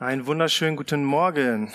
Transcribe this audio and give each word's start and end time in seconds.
Einen 0.00 0.24
wunderschönen 0.24 0.76
guten 0.76 1.04
Morgen. 1.04 1.74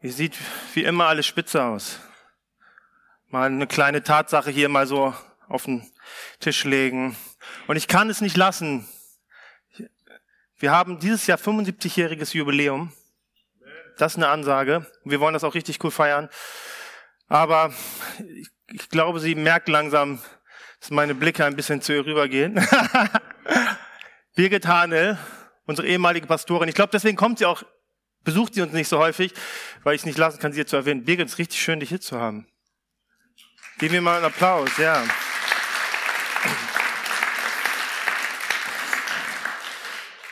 Ihr 0.00 0.12
sieht 0.14 0.34
wie 0.72 0.84
immer 0.84 1.04
alles 1.04 1.26
spitze 1.26 1.62
aus. 1.62 1.98
Mal 3.28 3.50
eine 3.50 3.66
kleine 3.66 4.02
Tatsache 4.02 4.50
hier 4.50 4.70
mal 4.70 4.86
so 4.86 5.14
auf 5.46 5.64
den 5.64 5.86
Tisch 6.40 6.64
legen. 6.64 7.18
Und 7.66 7.76
ich 7.76 7.86
kann 7.86 8.08
es 8.08 8.22
nicht 8.22 8.38
lassen. 8.38 8.88
Wir 10.56 10.72
haben 10.72 10.98
dieses 11.00 11.26
Jahr 11.26 11.36
75-jähriges 11.36 12.34
Jubiläum. 12.34 12.94
Das 13.98 14.12
ist 14.12 14.16
eine 14.16 14.28
Ansage. 14.28 14.86
Wir 15.04 15.20
wollen 15.20 15.34
das 15.34 15.44
auch 15.44 15.54
richtig 15.54 15.84
cool 15.84 15.90
feiern. 15.90 16.30
Aber 17.28 17.74
ich 18.72 18.88
glaube, 18.88 19.20
sie 19.20 19.34
merkt 19.34 19.68
langsam, 19.68 20.18
dass 20.80 20.90
meine 20.90 21.14
Blicke 21.14 21.44
ein 21.44 21.56
bisschen 21.56 21.82
zu 21.82 21.92
ihr 21.92 22.06
rübergehen. 22.06 22.66
Birgit 24.34 24.66
Hanel, 24.66 25.18
unsere 25.66 25.86
ehemalige 25.86 26.26
Pastorin. 26.26 26.68
Ich 26.68 26.74
glaube, 26.74 26.90
deswegen 26.92 27.16
kommt 27.16 27.38
sie 27.38 27.46
auch, 27.46 27.62
besucht 28.22 28.54
sie 28.54 28.62
uns 28.62 28.72
nicht 28.72 28.88
so 28.88 28.98
häufig, 28.98 29.32
weil 29.82 29.94
ich 29.94 30.02
es 30.02 30.06
nicht 30.06 30.18
lassen 30.18 30.38
kann, 30.38 30.52
sie 30.52 30.56
hier 30.56 30.66
zu 30.66 30.76
erwähnen. 30.76 31.04
Birgit, 31.04 31.26
es 31.26 31.34
ist 31.34 31.38
richtig 31.38 31.60
schön, 31.60 31.80
dich 31.80 31.88
hier 31.88 32.00
zu 32.00 32.18
haben. 32.18 32.46
Geben 33.78 33.94
wir 33.94 34.02
mal 34.02 34.16
einen 34.16 34.26
Applaus, 34.26 34.70
ja. 34.78 35.02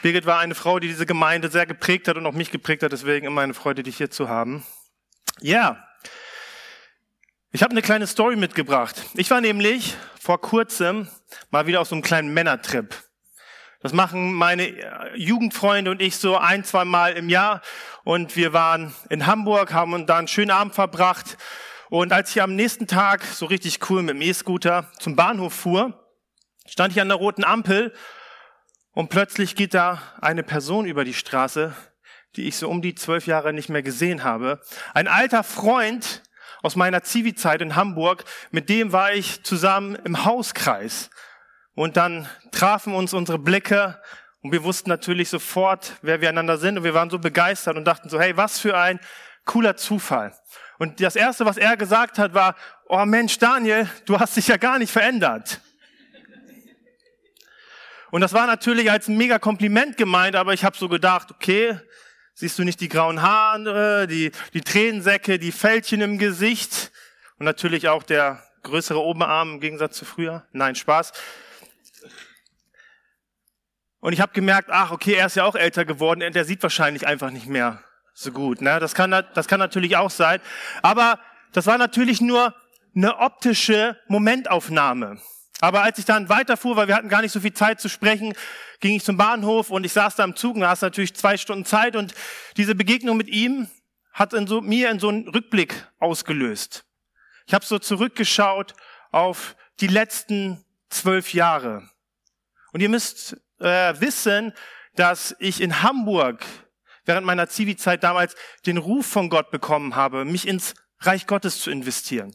Birgit 0.02 0.26
war 0.26 0.40
eine 0.40 0.54
Frau, 0.54 0.80
die 0.80 0.88
diese 0.88 1.06
Gemeinde 1.06 1.48
sehr 1.48 1.66
geprägt 1.66 2.08
hat 2.08 2.16
und 2.16 2.26
auch 2.26 2.32
mich 2.32 2.50
geprägt 2.50 2.82
hat, 2.82 2.92
deswegen 2.92 3.26
immer 3.26 3.42
eine 3.42 3.54
Freude, 3.54 3.82
dich 3.82 3.96
hier 3.96 4.10
zu 4.10 4.28
haben. 4.28 4.64
Ja, 5.40 5.88
ich 7.54 7.62
habe 7.62 7.72
eine 7.72 7.82
kleine 7.82 8.06
Story 8.06 8.36
mitgebracht. 8.36 8.96
Ich 9.14 9.30
war 9.30 9.42
nämlich 9.42 9.94
vor 10.18 10.40
kurzem 10.40 11.08
mal 11.50 11.66
wieder 11.66 11.82
auf 11.82 11.88
so 11.88 11.94
einem 11.94 12.02
kleinen 12.02 12.32
Männertrip. 12.32 12.96
Das 13.82 13.92
machen 13.92 14.32
meine 14.32 14.68
äh, 14.68 15.16
Jugendfreunde 15.16 15.90
und 15.90 16.00
ich 16.00 16.16
so 16.16 16.36
ein, 16.36 16.64
zwei 16.64 16.84
Mal 16.84 17.14
im 17.14 17.28
Jahr. 17.28 17.62
Und 18.04 18.36
wir 18.36 18.52
waren 18.52 18.94
in 19.10 19.26
Hamburg, 19.26 19.72
haben 19.72 19.92
uns 19.92 20.06
da 20.06 20.18
einen 20.18 20.28
schönen 20.28 20.52
Abend 20.52 20.74
verbracht. 20.74 21.36
Und 21.90 22.12
als 22.12 22.30
ich 22.30 22.40
am 22.40 22.54
nächsten 22.54 22.86
Tag 22.86 23.24
so 23.24 23.46
richtig 23.46 23.90
cool 23.90 24.02
mit 24.02 24.14
dem 24.14 24.22
E-Scooter 24.22 24.90
zum 24.98 25.16
Bahnhof 25.16 25.52
fuhr, 25.52 26.08
stand 26.66 26.92
ich 26.92 27.00
an 27.00 27.08
der 27.08 27.18
roten 27.18 27.44
Ampel 27.44 27.92
und 28.92 29.08
plötzlich 29.08 29.56
geht 29.56 29.74
da 29.74 30.00
eine 30.20 30.42
Person 30.42 30.86
über 30.86 31.04
die 31.04 31.12
Straße, 31.12 31.74
die 32.36 32.48
ich 32.48 32.56
so 32.56 32.68
um 32.68 32.82
die 32.82 32.94
zwölf 32.94 33.26
Jahre 33.26 33.52
nicht 33.52 33.68
mehr 33.68 33.82
gesehen 33.82 34.22
habe. 34.22 34.60
Ein 34.94 35.08
alter 35.08 35.42
Freund 35.42 36.22
aus 36.62 36.76
meiner 36.76 37.02
Zivi-Zeit 37.02 37.60
in 37.60 37.74
Hamburg, 37.74 38.24
mit 38.52 38.68
dem 38.68 38.92
war 38.92 39.12
ich 39.12 39.42
zusammen 39.42 39.96
im 39.96 40.24
Hauskreis. 40.24 41.10
Und 41.74 41.96
dann 41.96 42.28
trafen 42.50 42.94
uns 42.94 43.14
unsere 43.14 43.38
Blicke 43.38 44.00
und 44.42 44.52
wir 44.52 44.64
wussten 44.64 44.90
natürlich 44.90 45.30
sofort, 45.30 45.96
wer 46.02 46.20
wir 46.20 46.28
einander 46.28 46.58
sind 46.58 46.76
und 46.76 46.84
wir 46.84 46.94
waren 46.94 47.10
so 47.10 47.18
begeistert 47.18 47.76
und 47.76 47.84
dachten 47.84 48.08
so, 48.08 48.20
hey, 48.20 48.36
was 48.36 48.58
für 48.58 48.76
ein 48.76 49.00
cooler 49.44 49.76
Zufall. 49.76 50.34
Und 50.78 51.00
das 51.00 51.16
erste, 51.16 51.46
was 51.46 51.56
er 51.56 51.76
gesagt 51.76 52.18
hat, 52.18 52.34
war, 52.34 52.56
oh 52.86 53.04
Mensch, 53.04 53.38
Daniel, 53.38 53.88
du 54.04 54.18
hast 54.18 54.36
dich 54.36 54.48
ja 54.48 54.56
gar 54.56 54.78
nicht 54.78 54.92
verändert. 54.92 55.60
Und 58.10 58.20
das 58.20 58.34
war 58.34 58.46
natürlich 58.46 58.90
als 58.90 59.08
ein 59.08 59.16
mega 59.16 59.38
Kompliment 59.38 59.96
gemeint, 59.96 60.36
aber 60.36 60.52
ich 60.52 60.64
habe 60.64 60.76
so 60.76 60.88
gedacht, 60.88 61.30
okay, 61.30 61.78
siehst 62.34 62.58
du 62.58 62.64
nicht 62.64 62.80
die 62.80 62.88
grauen 62.88 63.22
Haare, 63.22 64.06
die, 64.06 64.32
die 64.52 64.60
Tränensäcke, 64.60 65.38
die 65.38 65.52
Fältchen 65.52 66.02
im 66.02 66.18
Gesicht 66.18 66.92
und 67.38 67.46
natürlich 67.46 67.88
auch 67.88 68.02
der 68.02 68.42
größere 68.64 69.00
Oberarm 69.00 69.54
im 69.54 69.60
Gegensatz 69.60 69.96
zu 69.96 70.04
früher? 70.04 70.44
Nein, 70.52 70.74
Spaß. 70.74 71.12
Und 74.02 74.12
ich 74.12 74.20
habe 74.20 74.32
gemerkt, 74.32 74.68
ach, 74.68 74.90
okay, 74.90 75.14
er 75.14 75.26
ist 75.26 75.36
ja 75.36 75.44
auch 75.44 75.54
älter 75.54 75.84
geworden 75.84 76.24
und 76.24 76.34
er 76.34 76.44
sieht 76.44 76.60
wahrscheinlich 76.64 77.06
einfach 77.06 77.30
nicht 77.30 77.46
mehr 77.46 77.84
so 78.12 78.32
gut. 78.32 78.60
Ne? 78.60 78.80
Das, 78.80 78.96
kann, 78.96 79.12
das 79.32 79.46
kann 79.46 79.60
natürlich 79.60 79.96
auch 79.96 80.10
sein. 80.10 80.40
Aber 80.82 81.20
das 81.52 81.68
war 81.68 81.78
natürlich 81.78 82.20
nur 82.20 82.52
eine 82.96 83.18
optische 83.18 83.96
Momentaufnahme. 84.08 85.20
Aber 85.60 85.84
als 85.84 86.00
ich 86.00 86.04
dann 86.04 86.28
weiterfuhr, 86.28 86.74
weil 86.74 86.88
wir 86.88 86.96
hatten 86.96 87.08
gar 87.08 87.22
nicht 87.22 87.30
so 87.30 87.38
viel 87.38 87.52
Zeit 87.52 87.80
zu 87.80 87.88
sprechen, 87.88 88.34
ging 88.80 88.96
ich 88.96 89.04
zum 89.04 89.16
Bahnhof 89.16 89.70
und 89.70 89.86
ich 89.86 89.92
saß 89.92 90.16
da 90.16 90.24
im 90.24 90.34
Zug 90.34 90.56
und 90.56 90.66
hast 90.66 90.82
natürlich 90.82 91.14
zwei 91.14 91.36
Stunden 91.36 91.64
Zeit 91.64 91.94
und 91.94 92.12
diese 92.56 92.74
Begegnung 92.74 93.16
mit 93.16 93.28
ihm 93.28 93.68
hat 94.12 94.32
in 94.32 94.48
so, 94.48 94.60
mir 94.60 94.90
in 94.90 94.98
so 94.98 95.10
einen 95.10 95.28
Rückblick 95.28 95.86
ausgelöst. 96.00 96.84
Ich 97.46 97.54
habe 97.54 97.64
so 97.64 97.78
zurückgeschaut 97.78 98.74
auf 99.12 99.54
die 99.78 99.86
letzten 99.86 100.64
zwölf 100.90 101.32
Jahre. 101.34 101.88
Und 102.72 102.80
ihr 102.80 102.88
müsst 102.88 103.36
äh, 103.62 104.00
wissen, 104.00 104.52
dass 104.94 105.34
ich 105.38 105.60
in 105.60 105.82
Hamburg 105.82 106.44
während 107.04 107.26
meiner 107.26 107.48
Zivi-Zeit 107.48 108.04
damals 108.04 108.34
den 108.66 108.76
Ruf 108.76 109.06
von 109.06 109.28
Gott 109.28 109.50
bekommen 109.50 109.96
habe, 109.96 110.24
mich 110.24 110.46
ins 110.46 110.74
Reich 111.00 111.26
Gottes 111.26 111.60
zu 111.60 111.70
investieren. 111.70 112.34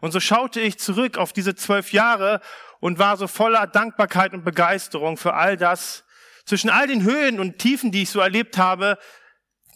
Und 0.00 0.12
so 0.12 0.20
schaute 0.20 0.60
ich 0.60 0.78
zurück 0.78 1.18
auf 1.18 1.32
diese 1.32 1.54
zwölf 1.54 1.92
Jahre 1.92 2.40
und 2.80 2.98
war 2.98 3.16
so 3.16 3.26
voller 3.26 3.66
Dankbarkeit 3.66 4.32
und 4.32 4.44
Begeisterung 4.44 5.16
für 5.16 5.34
all 5.34 5.56
das, 5.56 6.04
zwischen 6.44 6.70
all 6.70 6.86
den 6.86 7.02
Höhen 7.02 7.40
und 7.40 7.58
Tiefen, 7.58 7.90
die 7.90 8.02
ich 8.02 8.10
so 8.10 8.20
erlebt 8.20 8.58
habe, 8.58 8.98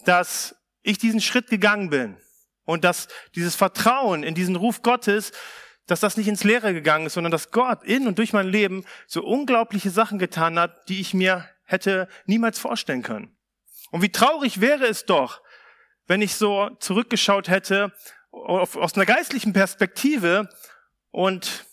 dass 0.04 0.56
ich 0.82 0.98
diesen 0.98 1.20
Schritt 1.20 1.48
gegangen 1.48 1.90
bin 1.90 2.16
und 2.64 2.84
dass 2.84 3.08
dieses 3.34 3.54
Vertrauen 3.54 4.22
in 4.22 4.34
diesen 4.34 4.56
Ruf 4.56 4.82
Gottes 4.82 5.32
dass 5.86 6.00
das 6.00 6.16
nicht 6.16 6.28
ins 6.28 6.44
Leere 6.44 6.74
gegangen 6.74 7.06
ist, 7.06 7.14
sondern 7.14 7.30
dass 7.30 7.50
Gott 7.50 7.82
in 7.84 8.06
und 8.06 8.18
durch 8.18 8.32
mein 8.32 8.48
Leben 8.48 8.84
so 9.06 9.24
unglaubliche 9.24 9.90
Sachen 9.90 10.18
getan 10.18 10.58
hat, 10.58 10.88
die 10.88 11.00
ich 11.00 11.14
mir 11.14 11.48
hätte 11.64 12.08
niemals 12.26 12.58
vorstellen 12.58 13.02
können. 13.02 13.36
Und 13.90 14.02
wie 14.02 14.12
traurig 14.12 14.60
wäre 14.60 14.86
es 14.86 15.04
doch, 15.04 15.42
wenn 16.06 16.22
ich 16.22 16.34
so 16.34 16.70
zurückgeschaut 16.80 17.48
hätte 17.48 17.92
aus 18.30 18.94
einer 18.94 19.06
geistlichen 19.06 19.52
Perspektive 19.52 20.48
und 21.10 21.66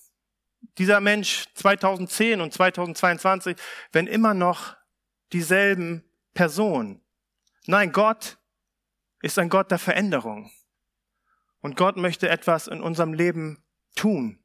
dieser 0.78 1.00
Mensch 1.00 1.46
2010 1.56 2.42
und 2.42 2.54
2022, 2.54 3.58
wenn 3.92 4.08
immer 4.08 4.34
noch 4.34 4.76
dieselben 5.32 6.04
Personen. 6.34 7.02
Nein, 7.66 7.92
Gott 7.92 8.38
ist 9.22 9.40
ein 9.40 9.50
Gott 9.50 9.72
der 9.72 9.80
Veränderung. 9.80 10.52
Und 11.62 11.76
Gott 11.76 11.98
möchte 11.98 12.30
etwas 12.30 12.68
in 12.68 12.82
unserem 12.82 13.14
Leben 13.14 13.64
tun. 14.00 14.40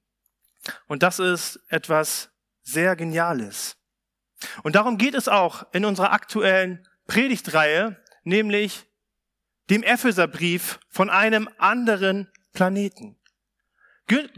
Und 0.86 1.02
das 1.02 1.18
ist 1.18 1.60
etwas 1.68 2.30
sehr 2.62 2.96
Geniales. 2.96 3.76
Und 4.62 4.74
darum 4.74 4.98
geht 4.98 5.14
es 5.14 5.28
auch 5.28 5.66
in 5.72 5.84
unserer 5.84 6.12
aktuellen 6.12 6.86
Predigtreihe, 7.06 8.02
nämlich 8.24 8.86
dem 9.70 9.82
Epheserbrief 9.82 10.80
von 10.88 11.10
einem 11.10 11.48
anderen 11.58 12.30
Planeten. 12.52 13.16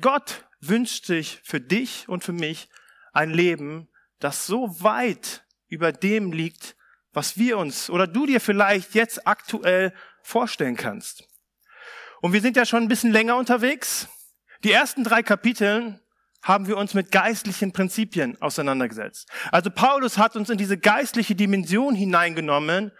Gott 0.00 0.44
wünscht 0.60 1.06
sich 1.06 1.40
für 1.44 1.60
dich 1.60 2.08
und 2.08 2.24
für 2.24 2.32
mich 2.32 2.68
ein 3.12 3.30
Leben, 3.30 3.88
das 4.18 4.46
so 4.46 4.80
weit 4.82 5.44
über 5.68 5.92
dem 5.92 6.32
liegt, 6.32 6.76
was 7.12 7.38
wir 7.38 7.58
uns 7.58 7.90
oder 7.90 8.06
du 8.06 8.26
dir 8.26 8.40
vielleicht 8.40 8.94
jetzt 8.94 9.26
aktuell 9.26 9.92
vorstellen 10.22 10.76
kannst. 10.76 11.24
Und 12.20 12.32
wir 12.32 12.40
sind 12.40 12.56
ja 12.56 12.66
schon 12.66 12.82
ein 12.82 12.88
bisschen 12.88 13.12
länger 13.12 13.36
unterwegs. 13.36 14.08
Die 14.64 14.72
ersten 14.72 15.04
drei 15.04 15.22
Kapiteln 15.22 16.00
haben 16.42 16.66
wir 16.66 16.76
uns 16.76 16.94
mit 16.94 17.10
geistlichen 17.10 17.72
Prinzipien 17.72 18.40
auseinandergesetzt. 18.40 19.28
Also 19.50 19.70
Paulus 19.70 20.16
hat 20.18 20.36
uns 20.36 20.48
in 20.48 20.58
diese 20.58 20.78
geistliche 20.78 21.34
Dimension 21.34 21.94
hineingenommen, 21.94 22.92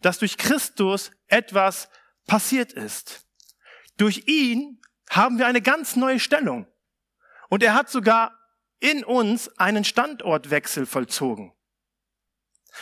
dass 0.00 0.18
durch 0.18 0.38
Christus 0.38 1.10
etwas 1.26 1.88
passiert 2.26 2.72
ist. 2.72 3.26
Durch 3.96 4.24
ihn 4.26 4.80
haben 5.10 5.38
wir 5.38 5.46
eine 5.46 5.60
ganz 5.62 5.96
neue 5.96 6.18
Stellung. 6.18 6.66
Und 7.48 7.62
er 7.62 7.74
hat 7.74 7.90
sogar 7.90 8.38
in 8.80 9.04
uns 9.04 9.48
einen 9.58 9.84
Standortwechsel 9.84 10.86
vollzogen. 10.86 11.52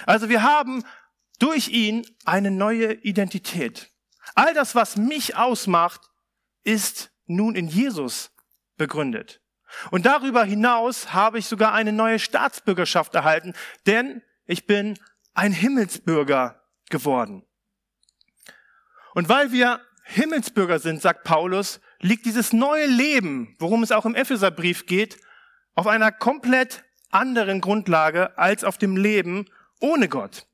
Also 0.07 0.29
wir 0.29 0.43
haben 0.43 0.85
durch 1.39 1.69
ihn 1.69 2.07
eine 2.25 2.51
neue 2.51 2.93
Identität. 2.93 3.91
All 4.35 4.55
das, 4.55 4.75
was 4.75 4.97
mich 4.97 5.37
ausmacht, 5.37 6.01
ist 6.65 7.12
nun 7.35 7.55
in 7.55 7.69
Jesus 7.69 8.31
begründet. 8.77 9.41
Und 9.91 10.07
darüber 10.07 10.45
hinaus 10.45 11.13
habe 11.13 11.39
ich 11.39 11.47
sogar 11.47 11.73
eine 11.73 11.93
neue 11.93 12.19
Staatsbürgerschaft 12.19 13.15
erhalten, 13.15 13.55
denn 13.87 14.23
ich 14.45 14.67
bin 14.67 14.99
ein 15.35 15.53
Himmelsbürger 15.53 16.63
geworden. 16.91 17.45
Und 19.15 19.29
weil 19.29 19.53
wir 19.53 19.81
Himmelsbürger 20.05 20.79
sind, 20.79 21.01
sagt 21.01 21.25
Paulus, 21.25 21.81
liegt 22.01 22.27
dieses 22.27 22.53
neue 22.53 22.87
Leben, 22.87 23.55
worum 23.59 23.83
es 23.83 23.93
auch 23.93 24.05
im 24.05 24.15
Epheserbrief 24.15 24.87
geht, 24.87 25.19
auf 25.75 25.87
einer 25.87 26.13
komplett 26.13 26.85
anderen 27.11 27.61
Grundlage 27.61 28.37
als 28.37 28.65
auf 28.65 28.79
dem 28.79 28.97
Leben 28.97 29.47
ohne 29.81 30.09
Gott. 30.09 30.47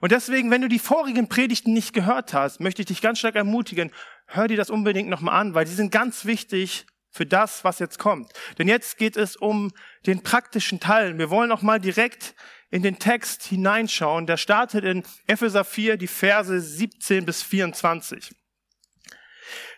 Und 0.00 0.12
deswegen, 0.12 0.50
wenn 0.50 0.62
du 0.62 0.68
die 0.68 0.78
vorigen 0.78 1.28
Predigten 1.28 1.72
nicht 1.72 1.92
gehört 1.92 2.34
hast, 2.34 2.60
möchte 2.60 2.82
ich 2.82 2.86
dich 2.86 3.02
ganz 3.02 3.18
stark 3.18 3.36
ermutigen, 3.36 3.92
hör 4.34 4.48
dir 4.48 4.56
das 4.56 4.70
unbedingt 4.70 5.08
nochmal 5.08 5.40
an, 5.40 5.54
weil 5.54 5.64
die 5.64 5.72
sind 5.72 5.90
ganz 5.92 6.24
wichtig 6.24 6.86
für 7.10 7.26
das, 7.26 7.62
was 7.64 7.78
jetzt 7.78 7.98
kommt. 7.98 8.32
Denn 8.58 8.68
jetzt 8.68 8.96
geht 8.96 9.16
es 9.16 9.36
um 9.36 9.70
den 10.06 10.22
praktischen 10.22 10.80
Teil. 10.80 11.18
Wir 11.18 11.30
wollen 11.30 11.52
auch 11.52 11.62
mal 11.62 11.78
direkt 11.78 12.34
in 12.70 12.82
den 12.82 12.98
Text 12.98 13.44
hineinschauen. 13.44 14.26
Der 14.26 14.38
startet 14.38 14.84
in 14.84 15.04
Epheser 15.26 15.64
4, 15.64 15.98
die 15.98 16.06
Verse 16.06 16.58
17 16.58 17.26
bis 17.26 17.42
24. 17.42 18.34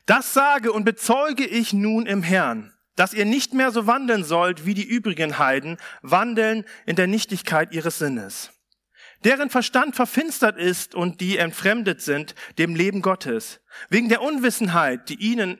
Das 0.07 0.33
sage 0.33 0.73
und 0.73 0.85
bezeuge 0.85 1.45
ich 1.45 1.73
nun 1.73 2.07
im 2.07 2.23
Herrn, 2.23 2.73
dass 2.95 3.15
ihr 3.15 3.25
nicht 3.25 3.53
mehr 3.53 3.73
so 3.73 3.89
wandeln 3.89 4.23
sollt 4.23 4.65
wie 4.65 4.75
die 4.75 4.87
übrigen 4.87 5.39
Heiden, 5.39 5.79
wandeln 6.03 6.65
in 6.87 6.95
der 6.95 7.09
Nichtigkeit 7.09 7.73
ihres 7.73 7.99
Sinnes. 7.99 8.54
Deren 9.25 9.51
Verstand 9.51 9.97
verfinstert 9.97 10.59
ist 10.59 10.95
und 10.95 11.21
die 11.21 11.39
entfremdet 11.39 12.01
sind 12.03 12.35
dem 12.59 12.77
Leben 12.77 13.03
Gottes, 13.03 13.61
wegen 13.89 14.09
der 14.09 14.23
Unwissenheit, 14.23 15.09
die 15.09 15.17
ihnen, 15.17 15.59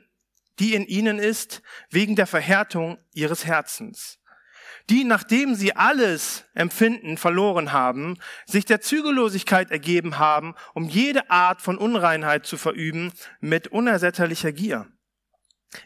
die 0.59 0.73
in 0.73 0.85
ihnen 0.85 1.19
ist, 1.19 1.61
wegen 1.89 2.15
der 2.15 2.27
Verhärtung 2.27 2.97
ihres 3.13 3.45
Herzens 3.45 4.19
die, 4.89 5.03
nachdem 5.03 5.55
sie 5.55 5.75
alles 5.75 6.45
Empfinden 6.53 7.17
verloren 7.17 7.71
haben, 7.71 8.17
sich 8.45 8.65
der 8.65 8.81
Zügellosigkeit 8.81 9.71
ergeben 9.71 10.19
haben, 10.19 10.55
um 10.73 10.87
jede 10.87 11.29
Art 11.29 11.61
von 11.61 11.77
Unreinheit 11.77 12.45
zu 12.45 12.57
verüben 12.57 13.11
mit 13.39 13.67
unersättlicher 13.67 14.51
Gier. 14.51 14.87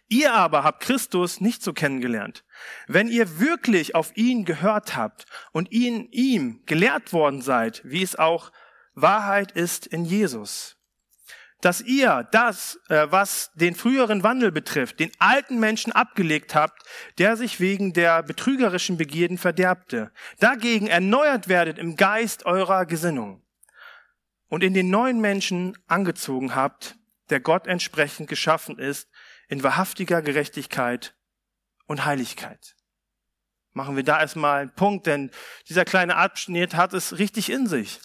Ihr 0.08 0.34
aber 0.34 0.64
habt 0.64 0.82
Christus 0.82 1.42
nicht 1.42 1.64
so 1.64 1.74
kennengelernt. 1.74 2.44
Wenn 2.88 3.08
ihr 3.08 3.40
wirklich 3.40 3.96
auf 3.96 4.16
ihn 4.16 4.46
gehört 4.46 4.96
habt 4.96 5.26
und 5.52 5.72
ihn 5.72 6.08
ihm 6.12 6.62
gelehrt 6.66 7.14
worden 7.14 7.42
seid, 7.42 7.82
wie 7.84 8.04
es 8.04 8.18
auch 8.18 8.52
Wahrheit 8.94 9.52
ist 9.52 9.88
in 9.88 10.06
Jesus, 10.06 10.78
dass 11.62 11.82
ihr 11.82 12.28
das, 12.32 12.80
äh, 12.90 13.08
was 13.10 13.52
den 13.56 13.76
früheren 13.76 14.24
Wandel 14.24 14.52
betrifft, 14.52 15.00
den 15.00 15.12
alten 15.20 15.60
Menschen 15.60 15.92
abgelegt 15.92 16.56
habt, 16.56 16.84
der 17.18 17.36
sich 17.36 17.60
wegen 17.60 17.94
der 17.94 18.24
betrügerischen 18.24 18.98
Begierden 18.98 19.38
verderbte, 19.38 20.12
dagegen 20.40 20.88
erneuert 20.88 21.48
werdet 21.48 21.78
im 21.78 21.96
Geist 21.96 22.46
eurer 22.46 22.86
Gesinnung 22.86 23.44
und 24.48 24.64
in 24.64 24.74
den 24.74 24.90
neuen 24.90 25.20
Menschen 25.20 25.78
angezogen 25.88 26.56
habt, 26.56 26.96
der 27.30 27.40
Gott 27.40 27.68
entsprechend 27.68 28.30
geschaffen 28.30 28.80
ist, 28.80 29.10
in 29.50 29.63
wahrhaftiger 29.63 30.22
Gerechtigkeit 30.22 31.16
und 31.88 32.06
Heiligkeit. 32.06 32.75
Machen 33.74 33.96
wir 33.96 34.04
da 34.04 34.19
erstmal 34.19 34.62
einen 34.62 34.74
Punkt, 34.74 35.07
denn 35.07 35.31
dieser 35.68 35.86
kleine 35.86 36.16
Abschnitt 36.16 36.75
hat 36.75 36.94
es 36.94 37.18
richtig 37.18 37.50
in 37.50 37.68
sich. 37.68 38.00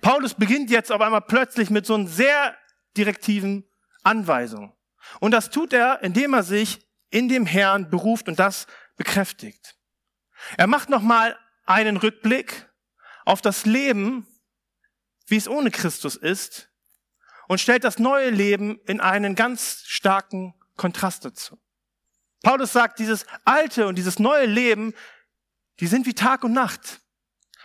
Paulus 0.00 0.34
beginnt 0.34 0.70
jetzt 0.70 0.90
auf 0.90 1.00
einmal 1.00 1.20
plötzlich 1.20 1.70
mit 1.70 1.86
so 1.86 1.94
einem 1.94 2.08
sehr 2.08 2.56
direktiven 2.96 3.64
Anweisung. 4.02 4.74
Und 5.20 5.32
das 5.32 5.50
tut 5.50 5.72
er, 5.72 6.02
indem 6.02 6.34
er 6.34 6.42
sich 6.42 6.86
in 7.10 7.28
dem 7.28 7.46
Herrn 7.46 7.90
beruft 7.90 8.28
und 8.28 8.38
das 8.38 8.66
bekräftigt. 8.96 9.76
Er 10.56 10.66
macht 10.66 10.88
nochmal 10.88 11.38
einen 11.66 11.98
Rückblick 11.98 12.68
auf 13.24 13.42
das 13.42 13.66
Leben, 13.66 14.26
wie 15.26 15.36
es 15.36 15.48
ohne 15.48 15.70
Christus 15.70 16.16
ist, 16.16 16.70
und 17.48 17.60
stellt 17.60 17.84
das 17.84 17.98
neue 17.98 18.30
Leben 18.30 18.80
in 18.86 19.00
einen 19.00 19.34
ganz 19.34 19.82
starken 19.86 20.54
Kontrast 20.82 21.24
dazu. 21.24 21.60
Paulus 22.42 22.72
sagt, 22.72 22.98
dieses 22.98 23.24
alte 23.44 23.86
und 23.86 23.94
dieses 23.94 24.18
neue 24.18 24.46
Leben, 24.46 24.94
die 25.78 25.86
sind 25.86 26.06
wie 26.06 26.14
Tag 26.14 26.42
und 26.42 26.52
Nacht, 26.52 27.00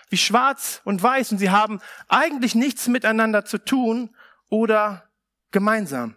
wie 0.10 0.18
schwarz 0.18 0.82
und 0.84 1.02
weiß, 1.02 1.32
und 1.32 1.40
sie 1.40 1.50
haben 1.50 1.82
eigentlich 2.10 2.54
nichts 2.54 2.88
miteinander 2.88 3.44
zu 3.44 3.58
tun 3.58 4.16
oder 4.50 5.10
gemeinsam. 5.50 6.16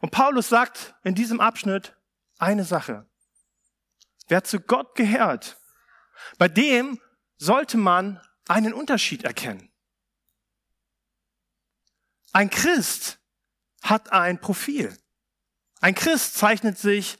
Und 0.00 0.12
Paulus 0.12 0.48
sagt 0.50 0.94
in 1.02 1.16
diesem 1.16 1.40
Abschnitt 1.40 1.96
eine 2.38 2.62
Sache. 2.64 3.06
Wer 4.28 4.44
zu 4.44 4.60
Gott 4.60 4.94
gehört, 4.94 5.56
bei 6.38 6.46
dem 6.46 7.00
sollte 7.38 7.76
man 7.76 8.20
einen 8.46 8.72
Unterschied 8.72 9.24
erkennen. 9.24 9.68
Ein 12.32 12.50
Christ 12.50 13.18
hat 13.90 14.12
ein 14.12 14.40
Profil. 14.40 14.96
Ein 15.80 15.94
Christ 15.94 16.36
zeichnet 16.36 16.78
sich 16.78 17.18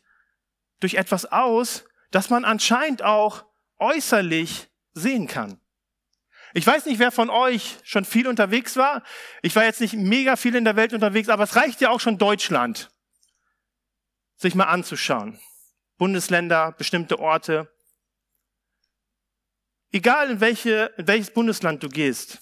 durch 0.81 0.95
etwas 0.95 1.27
aus, 1.27 1.85
das 2.11 2.31
man 2.31 2.45
anscheinend 2.45 3.03
auch 3.03 3.45
äußerlich 3.79 4.69
sehen 4.95 5.27
kann. 5.27 5.61
Ich 6.55 6.67
weiß 6.67 6.87
nicht, 6.87 6.99
wer 6.99 7.13
von 7.13 7.29
euch 7.29 7.79
schon 7.83 8.05
viel 8.05 8.27
unterwegs 8.27 8.77
war. 8.77 9.03
Ich 9.43 9.55
war 9.55 9.65
jetzt 9.65 9.81
nicht 9.81 9.95
mega 9.95 10.37
viel 10.37 10.55
in 10.55 10.65
der 10.65 10.77
Welt 10.77 10.95
unterwegs, 10.95 11.29
aber 11.29 11.45
es 11.45 11.57
reicht 11.57 11.81
ja 11.81 11.91
auch 11.91 12.01
schon 12.01 12.17
Deutschland, 12.17 12.91
sich 14.37 14.55
mal 14.55 14.65
anzuschauen. 14.65 15.39
Bundesländer, 15.99 16.73
bestimmte 16.73 17.19
Orte. 17.19 17.71
Egal 19.93 20.31
in, 20.31 20.41
welche, 20.41 20.95
in 20.97 21.07
welches 21.07 21.31
Bundesland 21.31 21.83
du 21.83 21.89
gehst, 21.89 22.41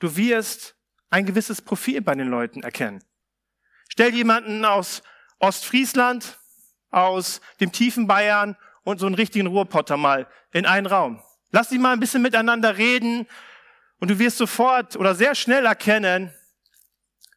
du 0.00 0.14
wirst 0.16 0.76
ein 1.10 1.26
gewisses 1.26 1.62
Profil 1.62 2.00
bei 2.02 2.14
den 2.14 2.28
Leuten 2.28 2.62
erkennen. 2.62 3.02
Stell 3.88 4.14
jemanden 4.14 4.64
aus 4.64 5.02
Ostfriesland, 5.38 6.38
aus 6.90 7.40
dem 7.60 7.72
tiefen 7.72 8.06
Bayern 8.06 8.56
und 8.84 8.98
so 8.98 9.06
einen 9.06 9.14
richtigen 9.14 9.46
Ruhrpotter 9.46 9.96
mal 9.96 10.26
in 10.52 10.66
einen 10.66 10.86
Raum. 10.86 11.22
Lass 11.50 11.68
sie 11.68 11.78
mal 11.78 11.92
ein 11.92 12.00
bisschen 12.00 12.22
miteinander 12.22 12.76
reden 12.76 13.26
und 13.98 14.08
du 14.08 14.18
wirst 14.18 14.38
sofort 14.38 14.96
oder 14.96 15.14
sehr 15.14 15.34
schnell 15.34 15.66
erkennen, 15.66 16.32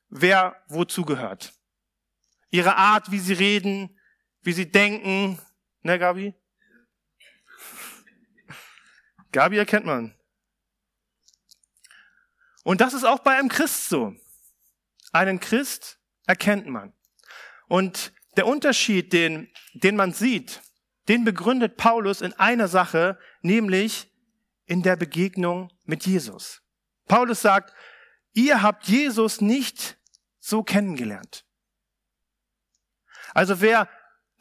wer 0.09 0.55
wozu 0.67 1.03
gehört. 1.03 1.53
Ihre 2.49 2.75
Art, 2.75 3.11
wie 3.11 3.19
sie 3.19 3.33
reden, 3.33 3.97
wie 4.41 4.53
sie 4.53 4.69
denken. 4.69 5.39
Ne, 5.83 5.97
Gabi? 5.97 6.33
Gabi 9.31 9.57
erkennt 9.57 9.85
man. 9.85 10.13
Und 12.63 12.81
das 12.81 12.93
ist 12.93 13.05
auch 13.05 13.19
bei 13.19 13.37
einem 13.37 13.49
Christ 13.49 13.87
so. 13.89 14.13
Einen 15.13 15.39
Christ 15.39 16.00
erkennt 16.27 16.67
man. 16.67 16.93
Und 17.67 18.13
der 18.37 18.47
Unterschied, 18.47 19.13
den, 19.13 19.49
den 19.73 19.95
man 19.95 20.13
sieht, 20.13 20.61
den 21.07 21.23
begründet 21.23 21.77
Paulus 21.77 22.21
in 22.21 22.33
einer 22.33 22.67
Sache, 22.67 23.17
nämlich 23.41 24.11
in 24.65 24.83
der 24.83 24.95
Begegnung 24.95 25.71
mit 25.85 26.05
Jesus. 26.05 26.61
Paulus 27.07 27.41
sagt, 27.41 27.73
ihr 28.33 28.61
habt 28.61 28.87
Jesus 28.87 29.41
nicht 29.41 29.97
so 30.39 30.63
kennengelernt. 30.63 31.45
Also 33.33 33.61
wer 33.61 33.89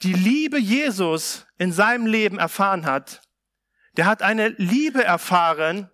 die 0.02 0.12
Liebe 0.12 0.58
Jesus 0.58 1.46
in 1.58 1.72
seinem 1.72 2.06
Leben 2.06 2.38
erfahren 2.38 2.86
hat, 2.86 3.22
der 3.96 4.06
hat 4.06 4.22
eine 4.22 4.48
Liebe 4.48 5.02
erfahren, 5.04 5.90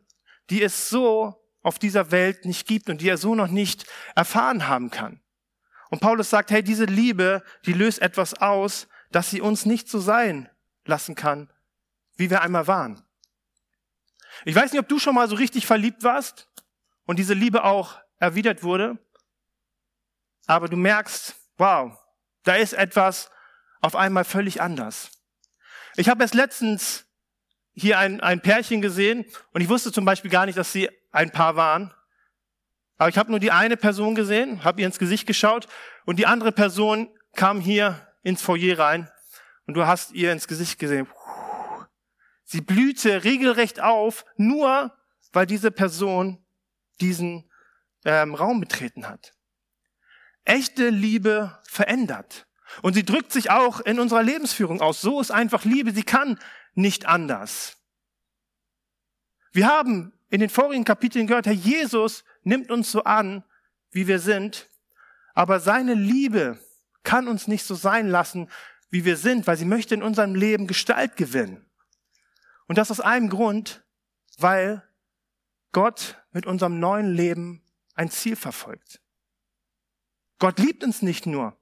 die 0.50 0.62
es 0.62 0.88
so 0.88 1.34
auf 1.62 1.78
dieser 1.78 2.10
Welt 2.10 2.44
nicht 2.44 2.66
gibt 2.66 2.88
und 2.88 3.00
die 3.00 3.08
er 3.08 3.18
so 3.18 3.34
noch 3.34 3.48
nicht 3.48 3.86
erfahren 4.14 4.68
haben 4.68 4.90
kann. 4.90 5.20
Und 5.90 6.00
Paulus 6.00 6.30
sagt, 6.30 6.50
hey, 6.50 6.62
diese 6.62 6.84
Liebe, 6.84 7.42
die 7.64 7.72
löst 7.72 8.00
etwas 8.00 8.34
aus, 8.34 8.88
dass 9.10 9.30
sie 9.30 9.40
uns 9.40 9.66
nicht 9.66 9.88
so 9.88 9.98
sein 9.98 10.48
lassen 10.84 11.14
kann, 11.14 11.50
wie 12.16 12.30
wir 12.30 12.42
einmal 12.42 12.66
waren. 12.66 13.02
Ich 14.44 14.54
weiß 14.54 14.72
nicht, 14.72 14.80
ob 14.80 14.88
du 14.88 14.98
schon 14.98 15.14
mal 15.14 15.28
so 15.28 15.36
richtig 15.36 15.66
verliebt 15.66 16.02
warst 16.02 16.48
und 17.06 17.18
diese 17.18 17.34
Liebe 17.34 17.64
auch 17.64 17.98
erwidert 18.18 18.62
wurde, 18.62 18.98
aber 20.46 20.68
du 20.68 20.76
merkst, 20.76 21.34
wow, 21.56 21.96
da 22.44 22.54
ist 22.54 22.72
etwas 22.72 23.30
auf 23.80 23.96
einmal 23.96 24.24
völlig 24.24 24.60
anders. 24.60 25.10
Ich 25.96 26.08
habe 26.08 26.22
erst 26.22 26.34
letztens 26.34 27.06
hier 27.72 27.98
ein, 27.98 28.20
ein 28.20 28.40
Pärchen 28.40 28.80
gesehen 28.80 29.24
und 29.52 29.60
ich 29.60 29.68
wusste 29.68 29.92
zum 29.92 30.04
Beispiel 30.04 30.30
gar 30.30 30.46
nicht, 30.46 30.58
dass 30.58 30.72
sie 30.72 30.88
ein 31.10 31.30
Paar 31.30 31.56
waren. 31.56 31.92
Aber 32.98 33.08
ich 33.08 33.18
habe 33.18 33.30
nur 33.30 33.40
die 33.40 33.50
eine 33.50 33.76
Person 33.76 34.14
gesehen, 34.14 34.64
habe 34.64 34.80
ihr 34.80 34.86
ins 34.86 34.98
Gesicht 34.98 35.26
geschaut 35.26 35.66
und 36.04 36.18
die 36.18 36.26
andere 36.26 36.52
Person 36.52 37.08
kam 37.34 37.60
hier 37.60 38.06
ins 38.22 38.42
Foyer 38.42 38.78
rein 38.78 39.10
und 39.66 39.74
du 39.74 39.86
hast 39.86 40.12
ihr 40.12 40.32
ins 40.32 40.48
Gesicht 40.48 40.78
gesehen. 40.78 41.06
Sie 42.44 42.60
blühte 42.60 43.24
regelrecht 43.24 43.80
auf, 43.80 44.24
nur 44.36 44.96
weil 45.32 45.46
diese 45.46 45.70
Person 45.70 46.44
diesen 47.00 47.50
ähm, 48.04 48.34
Raum 48.34 48.60
betreten 48.60 49.08
hat. 49.08 49.34
Echte 50.44 50.88
Liebe 50.88 51.60
verändert. 51.68 52.46
Und 52.82 52.94
sie 52.94 53.04
drückt 53.04 53.32
sich 53.32 53.50
auch 53.50 53.80
in 53.80 53.98
unserer 53.98 54.22
Lebensführung 54.22 54.80
aus. 54.80 55.00
So 55.00 55.20
ist 55.20 55.30
einfach 55.30 55.64
Liebe. 55.64 55.92
Sie 55.92 56.02
kann 56.04 56.38
nicht 56.74 57.06
anders. 57.06 57.76
Wir 59.52 59.66
haben 59.66 60.12
in 60.30 60.40
den 60.40 60.50
vorigen 60.50 60.84
Kapiteln 60.84 61.26
gehört, 61.26 61.46
Herr 61.46 61.52
Jesus 61.52 62.24
nimmt 62.46 62.70
uns 62.70 62.90
so 62.90 63.04
an, 63.04 63.44
wie 63.90 64.06
wir 64.06 64.18
sind. 64.18 64.70
Aber 65.34 65.60
seine 65.60 65.94
Liebe 65.94 66.58
kann 67.02 67.28
uns 67.28 67.48
nicht 67.48 67.64
so 67.64 67.74
sein 67.74 68.08
lassen, 68.08 68.48
wie 68.88 69.04
wir 69.04 69.16
sind, 69.16 69.46
weil 69.46 69.56
sie 69.56 69.64
möchte 69.64 69.94
in 69.94 70.02
unserem 70.02 70.34
Leben 70.34 70.66
Gestalt 70.66 71.16
gewinnen. 71.16 71.68
Und 72.68 72.78
das 72.78 72.90
aus 72.90 73.00
einem 73.00 73.28
Grund, 73.28 73.84
weil 74.38 74.82
Gott 75.72 76.22
mit 76.32 76.46
unserem 76.46 76.78
neuen 76.78 77.12
Leben 77.12 77.62
ein 77.94 78.10
Ziel 78.10 78.36
verfolgt. 78.36 79.00
Gott 80.38 80.58
liebt 80.58 80.84
uns 80.84 81.02
nicht 81.02 81.26
nur. 81.26 81.58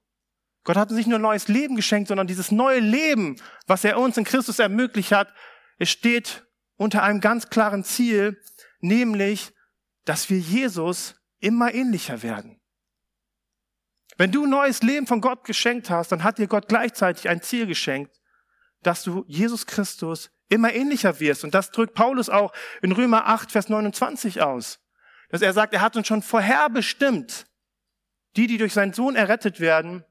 Gott 0.63 0.77
hat 0.77 0.89
uns 0.89 0.97
nicht 0.97 1.07
nur 1.07 1.19
ein 1.19 1.23
neues 1.23 1.47
Leben 1.47 1.75
geschenkt, 1.75 2.07
sondern 2.07 2.27
dieses 2.27 2.51
neue 2.51 2.79
Leben, 2.79 3.37
was 3.67 3.83
er 3.83 3.99
uns 3.99 4.17
in 4.17 4.23
Christus 4.23 4.59
ermöglicht 4.59 5.11
hat, 5.11 5.33
es 5.77 5.89
steht 5.89 6.45
unter 6.77 7.03
einem 7.03 7.21
ganz 7.21 7.49
klaren 7.49 7.83
Ziel, 7.83 8.41
nämlich, 8.79 9.53
dass 10.05 10.29
wir 10.29 10.39
Jesus 10.39 11.15
immer 11.39 11.73
ähnlicher 11.73 12.23
werden. 12.23 12.59
Wenn 14.17 14.31
du 14.31 14.45
neues 14.45 14.81
Leben 14.81 15.07
von 15.07 15.19
Gott 15.19 15.43
geschenkt 15.43 15.89
hast, 15.89 16.11
dann 16.11 16.23
hat 16.23 16.37
dir 16.37 16.47
Gott 16.47 16.67
gleichzeitig 16.67 17.27
ein 17.27 17.41
Ziel 17.41 17.67
geschenkt, 17.67 18.21
dass 18.81 19.03
du 19.03 19.25
Jesus 19.27 19.65
Christus 19.65 20.31
immer 20.47 20.73
ähnlicher 20.73 21.19
wirst. 21.19 21.43
Und 21.43 21.53
das 21.53 21.71
drückt 21.71 21.95
Paulus 21.95 22.29
auch 22.29 22.53
in 22.81 22.91
Römer 22.91 23.27
8, 23.27 23.51
Vers 23.51 23.67
29 23.67 24.41
aus. 24.41 24.79
Dass 25.29 25.41
er 25.41 25.53
sagt, 25.53 25.73
er 25.73 25.81
hat 25.81 25.97
uns 25.97 26.07
schon 26.07 26.21
vorherbestimmt, 26.21 27.47
die, 28.35 28.47
die 28.47 28.57
durch 28.57 28.73
seinen 28.73 28.93
Sohn 28.93 29.15
errettet 29.15 29.59
werden, 29.59 30.05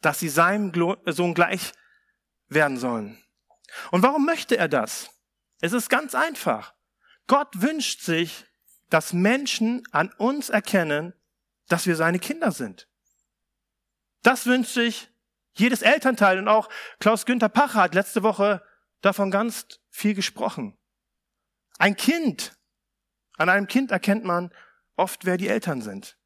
dass 0.00 0.18
sie 0.18 0.28
seinem 0.28 0.72
Sohn 1.06 1.34
gleich 1.34 1.72
werden 2.48 2.78
sollen. 2.78 3.22
Und 3.90 4.02
warum 4.02 4.24
möchte 4.24 4.56
er 4.56 4.68
das? 4.68 5.10
Es 5.60 5.72
ist 5.72 5.88
ganz 5.88 6.14
einfach. 6.14 6.74
Gott 7.26 7.60
wünscht 7.60 8.00
sich, 8.00 8.46
dass 8.90 9.12
Menschen 9.12 9.82
an 9.90 10.12
uns 10.18 10.48
erkennen, 10.48 11.14
dass 11.68 11.86
wir 11.86 11.96
seine 11.96 12.18
Kinder 12.18 12.52
sind. 12.52 12.88
Das 14.22 14.46
wünscht 14.46 14.72
sich 14.72 15.08
jedes 15.54 15.82
Elternteil 15.82 16.38
und 16.38 16.48
auch 16.48 16.68
Klaus 17.00 17.26
Günther 17.26 17.48
Pacher 17.48 17.82
hat 17.82 17.94
letzte 17.94 18.22
Woche 18.22 18.62
davon 19.00 19.30
ganz 19.30 19.66
viel 19.88 20.14
gesprochen. 20.14 20.76
Ein 21.78 21.96
Kind, 21.96 22.56
an 23.36 23.48
einem 23.48 23.66
Kind 23.66 23.90
erkennt 23.90 24.24
man 24.24 24.52
oft, 24.96 25.24
wer 25.24 25.36
die 25.36 25.48
Eltern 25.48 25.82
sind. 25.82 26.16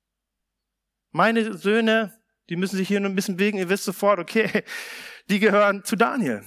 Meine 1.11 1.57
Söhne, 1.57 2.21
die 2.49 2.57
müssen 2.57 2.77
sich 2.77 2.89
hier 2.89 3.01
nur 3.01 3.11
ein 3.11 3.17
bisschen 3.17 3.37
bewegen, 3.37 3.59
ihr 3.59 3.69
wisst 3.69 3.85
sofort, 3.85 4.19
okay, 4.19 4.65
die 5.29 5.39
gehören 5.39 5.85
zu 5.85 5.97
Daniel. 5.97 6.45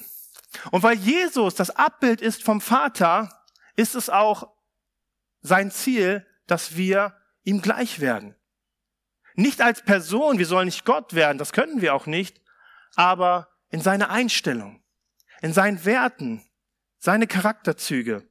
Und 0.71 0.83
weil 0.83 0.97
Jesus 0.97 1.55
das 1.55 1.71
Abbild 1.71 2.21
ist 2.21 2.43
vom 2.43 2.61
Vater, 2.61 3.45
ist 3.75 3.95
es 3.95 4.09
auch 4.09 4.52
sein 5.43 5.69
Ziel, 5.69 6.25
dass 6.47 6.75
wir 6.75 7.15
ihm 7.43 7.61
gleich 7.61 7.99
werden. 7.99 8.35
Nicht 9.35 9.61
als 9.61 9.81
Person, 9.81 10.39
wir 10.39 10.45
sollen 10.45 10.65
nicht 10.65 10.85
Gott 10.85 11.13
werden, 11.13 11.37
das 11.37 11.53
können 11.53 11.81
wir 11.81 11.93
auch 11.93 12.05
nicht, 12.05 12.41
aber 12.95 13.49
in 13.69 13.81
seiner 13.81 14.09
Einstellung, 14.09 14.83
in 15.41 15.53
seinen 15.53 15.85
Werten, 15.85 16.43
seine 16.99 17.27
Charakterzüge. 17.27 18.27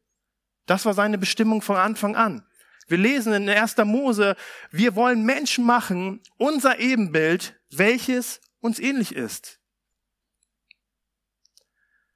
Das 0.66 0.86
war 0.86 0.94
seine 0.94 1.18
Bestimmung 1.18 1.60
von 1.60 1.76
Anfang 1.76 2.16
an. 2.16 2.46
Wir 2.86 2.98
lesen 2.98 3.32
in 3.32 3.48
1. 3.48 3.76
Mose, 3.78 4.36
wir 4.70 4.94
wollen 4.94 5.24
Menschen 5.24 5.64
machen, 5.64 6.20
unser 6.36 6.78
Ebenbild, 6.78 7.60
welches 7.70 8.40
uns 8.60 8.78
ähnlich 8.78 9.14
ist. 9.14 9.60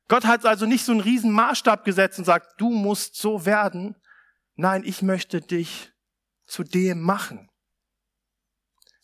Gott 0.09 0.25
hat 0.25 0.47
also 0.47 0.67
nicht 0.67 0.85
so 0.85 0.93
einen 0.93 1.01
riesen 1.01 1.33
Maßstab 1.33 1.85
gesetzt 1.85 2.19
und 2.19 2.25
sagt, 2.25 2.61
du 2.61 2.71
musst 2.71 3.17
so 3.17 3.45
werden. 3.45 3.97
Nein, 4.57 4.83
ich 4.85 5.03
möchte 5.03 5.41
dich 5.41 5.93
zu 6.47 6.65
dem 6.65 7.01
machen. 7.01 7.51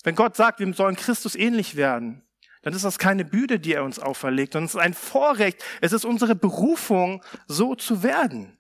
Wenn 0.02 0.14
Gott 0.14 0.36
sagt, 0.36 0.58
wir 0.58 0.74
sollen 0.74 0.96
Christus 0.96 1.34
ähnlich 1.34 1.76
werden, 1.76 2.26
dann 2.62 2.74
ist 2.74 2.84
das 2.84 2.98
keine 2.98 3.24
Bühne, 3.24 3.58
die 3.58 3.74
er 3.74 3.84
uns 3.84 3.98
auferlegt, 3.98 4.54
sondern 4.54 4.66
es 4.66 4.74
ist 4.74 4.80
ein 4.80 4.94
Vorrecht. 4.94 5.62
Es 5.80 5.92
ist 5.92 6.04
unsere 6.04 6.34
Berufung, 6.34 7.22
so 7.46 7.74
zu 7.74 8.02
werden. 8.02 8.58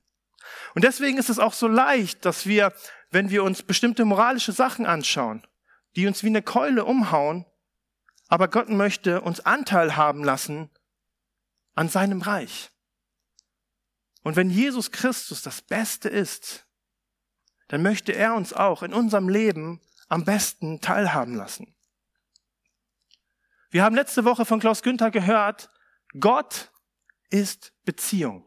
Und 0.74 0.84
deswegen 0.84 1.18
ist 1.18 1.30
es 1.30 1.38
auch 1.38 1.52
so 1.52 1.68
leicht, 1.68 2.24
dass 2.24 2.46
wir, 2.46 2.72
wenn 3.10 3.30
wir 3.30 3.44
uns 3.44 3.62
bestimmte 3.62 4.04
moralische 4.04 4.52
Sachen 4.52 4.86
anschauen, 4.86 5.46
die 5.94 6.06
uns 6.06 6.22
wie 6.22 6.28
eine 6.28 6.42
Keule 6.42 6.84
umhauen, 6.84 7.46
aber 8.28 8.48
Gott 8.48 8.68
möchte 8.68 9.20
uns 9.20 9.40
Anteil 9.40 9.96
haben 9.96 10.24
lassen 10.24 10.70
an 11.74 11.88
seinem 11.88 12.22
Reich. 12.22 12.70
Und 14.22 14.36
wenn 14.36 14.50
Jesus 14.50 14.90
Christus 14.90 15.42
das 15.42 15.62
Beste 15.62 16.08
ist, 16.08 16.66
dann 17.72 17.80
möchte 17.80 18.12
er 18.12 18.34
uns 18.34 18.52
auch 18.52 18.82
in 18.82 18.92
unserem 18.92 19.30
Leben 19.30 19.80
am 20.10 20.26
besten 20.26 20.82
teilhaben 20.82 21.34
lassen. 21.34 21.74
Wir 23.70 23.82
haben 23.82 23.94
letzte 23.94 24.26
Woche 24.26 24.44
von 24.44 24.60
Klaus 24.60 24.82
Günther 24.82 25.10
gehört, 25.10 25.70
Gott 26.20 26.70
ist 27.30 27.72
Beziehung. 27.86 28.44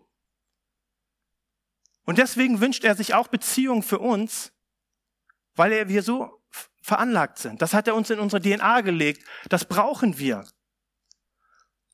Und 2.03 2.19
deswegen 2.19 2.61
wünscht 2.61 2.83
er 2.83 2.93
sich 2.93 3.15
auch 3.15 3.27
Beziehung 3.27 3.81
für 3.81 3.97
uns, 3.97 4.53
weil 5.55 5.89
wir 5.89 6.03
so 6.03 6.43
veranlagt 6.83 7.39
sind. 7.39 7.63
Das 7.63 7.73
hat 7.73 7.87
er 7.87 7.95
uns 7.95 8.11
in 8.11 8.19
unsere 8.19 8.43
DNA 8.43 8.81
gelegt. 8.81 9.27
Das 9.49 9.65
brauchen 9.65 10.19
wir. 10.19 10.45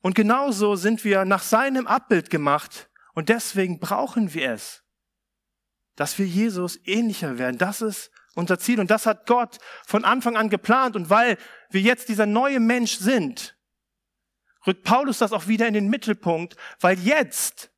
Und 0.02 0.14
genauso 0.14 0.76
sind 0.76 1.02
wir 1.02 1.24
nach 1.24 1.42
seinem 1.42 1.86
Abbild 1.86 2.28
gemacht 2.28 2.90
und 3.14 3.30
deswegen 3.30 3.80
brauchen 3.80 4.34
wir 4.34 4.52
es, 4.52 4.81
dass 5.96 6.18
wir 6.18 6.26
Jesus 6.26 6.78
ähnlicher 6.84 7.38
werden. 7.38 7.58
Das 7.58 7.82
ist 7.82 8.10
unser 8.34 8.58
Ziel 8.58 8.80
und 8.80 8.90
das 8.90 9.06
hat 9.06 9.26
Gott 9.26 9.58
von 9.86 10.04
Anfang 10.04 10.36
an 10.36 10.48
geplant 10.48 10.96
und 10.96 11.10
weil 11.10 11.36
wir 11.70 11.80
jetzt 11.80 12.08
dieser 12.08 12.26
neue 12.26 12.60
Mensch 12.60 12.96
sind, 12.96 13.56
rückt 14.66 14.84
Paulus 14.84 15.18
das 15.18 15.32
auch 15.32 15.48
wieder 15.48 15.68
in 15.68 15.74
den 15.74 15.88
Mittelpunkt, 15.88 16.56
weil 16.80 16.98
jetzt, 16.98 17.70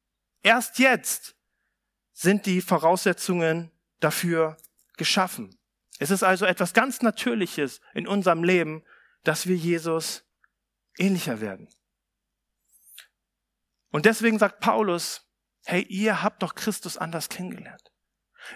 erst 0.43 0.79
jetzt, 0.79 1.35
sind 2.13 2.47
die 2.47 2.61
Voraussetzungen 2.61 3.73
dafür 3.99 4.57
geschaffen. 4.97 5.59
Es 5.99 6.11
ist 6.11 6.23
also 6.23 6.45
etwas 6.45 6.73
ganz 6.73 7.03
Natürliches 7.03 7.81
in 7.93 8.07
unserem 8.07 8.45
Leben, 8.45 8.85
dass 9.25 9.47
wir 9.47 9.57
Jesus 9.57 10.25
ähnlicher 10.99 11.41
werden. 11.41 11.69
Und 13.91 14.07
deswegen 14.07 14.39
sagt 14.39 14.61
Paulus, 14.61 15.27
hey, 15.65 15.83
ihr 15.83 16.23
habt 16.23 16.43
doch 16.43 16.55
Christus 16.55 16.99
anders 16.99 17.29
kennengelernt. 17.29 17.94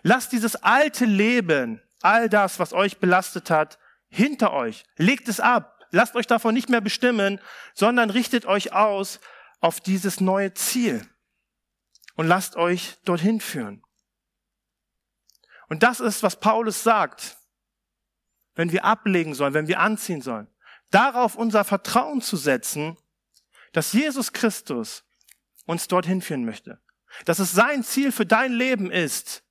Lasst 0.03 0.33
dieses 0.33 0.57
alte 0.57 1.05
Leben, 1.05 1.83
all 2.03 2.29
das, 2.29 2.59
was 2.59 2.73
euch 2.73 2.99
belastet 2.99 3.51
hat, 3.51 3.79
hinter 4.09 4.53
euch. 4.53 4.85
Legt 4.97 5.29
es 5.29 5.41
ab. 5.41 5.87
Lasst 5.91 6.17
euch 6.17 6.27
davon 6.27 6.55
nicht 6.55 6.69
mehr 6.69 6.81
bestimmen, 6.81 7.41
sondern 7.75 8.11
richtet 8.11 8.47
euch 8.47 8.73
aus 8.73 9.21
auf 9.61 9.81
dieses 9.81 10.21
neue 10.21 10.53
Ziel 10.55 11.07
und 12.15 12.27
lasst 12.27 12.57
euch 12.57 12.99
dorthin 13.05 13.41
führen. 13.41 13.83
Und 15.69 15.83
das 15.83 16.01
ist, 16.01 16.23
was 16.23 16.41
Paulus 16.41 16.83
sagt, 16.83 17.37
wenn 18.55 18.73
wir 18.73 18.85
ablegen 18.85 19.35
sollen, 19.35 19.55
wenn 19.55 19.69
wir 19.69 19.81
anziehen 19.81 20.23
sollen. 20.23 20.49
Darauf 20.91 21.37
unser 21.37 21.65
Vertrauen 21.65 22.21
zu 22.21 22.37
setzen, 22.37 22.97
dass 23.73 23.93
Jesus 23.93 24.33
Christus 24.33 25.05
uns 25.67 25.87
dorthin 25.87 26.23
führen 26.23 26.45
möchte. 26.45 26.81
Dass 27.25 27.39
es 27.39 27.53
sein 27.53 27.85
Ziel 27.85 28.11
für 28.11 28.27
dein 28.27 28.53
Leben 28.53 28.91
ist, 28.91 29.45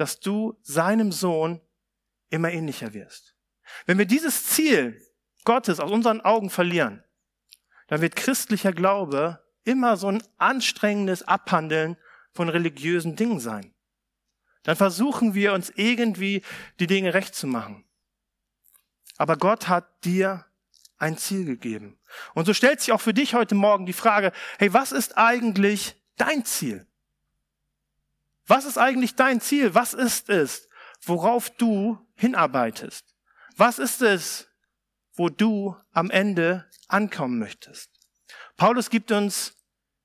dass 0.00 0.20
du 0.20 0.58
seinem 0.62 1.12
Sohn 1.12 1.60
immer 2.30 2.50
ähnlicher 2.50 2.94
wirst. 2.94 3.34
Wenn 3.86 3.98
wir 3.98 4.06
dieses 4.06 4.44
Ziel 4.46 5.00
Gottes 5.44 5.80
aus 5.80 5.90
unseren 5.90 6.20
Augen 6.20 6.50
verlieren, 6.50 7.04
dann 7.88 8.00
wird 8.00 8.16
christlicher 8.16 8.72
Glaube 8.72 9.44
immer 9.64 9.96
so 9.96 10.08
ein 10.08 10.22
anstrengendes 10.38 11.22
Abhandeln 11.22 11.96
von 12.32 12.48
religiösen 12.48 13.16
Dingen 13.16 13.40
sein. 13.40 13.74
Dann 14.62 14.76
versuchen 14.76 15.34
wir 15.34 15.52
uns 15.52 15.70
irgendwie 15.70 16.42
die 16.80 16.86
Dinge 16.86 17.14
recht 17.14 17.34
zu 17.34 17.46
machen. 17.46 17.84
Aber 19.16 19.36
Gott 19.36 19.68
hat 19.68 20.04
dir 20.04 20.46
ein 20.98 21.16
Ziel 21.16 21.44
gegeben. 21.44 21.98
Und 22.34 22.46
so 22.46 22.54
stellt 22.54 22.80
sich 22.80 22.92
auch 22.92 23.00
für 23.00 23.14
dich 23.14 23.34
heute 23.34 23.54
Morgen 23.54 23.86
die 23.86 23.92
Frage, 23.92 24.32
hey, 24.58 24.72
was 24.72 24.92
ist 24.92 25.16
eigentlich 25.16 25.96
dein 26.16 26.44
Ziel? 26.44 26.87
Was 28.48 28.64
ist 28.64 28.78
eigentlich 28.78 29.14
dein 29.14 29.40
Ziel? 29.40 29.74
Was 29.74 29.94
ist 29.94 30.30
es, 30.30 30.68
worauf 31.02 31.50
du 31.50 31.98
hinarbeitest? 32.16 33.14
Was 33.56 33.78
ist 33.78 34.02
es, 34.02 34.48
wo 35.12 35.28
du 35.28 35.76
am 35.92 36.10
Ende 36.10 36.68
ankommen 36.88 37.38
möchtest? 37.38 37.90
Paulus 38.56 38.88
gibt 38.88 39.12
uns 39.12 39.54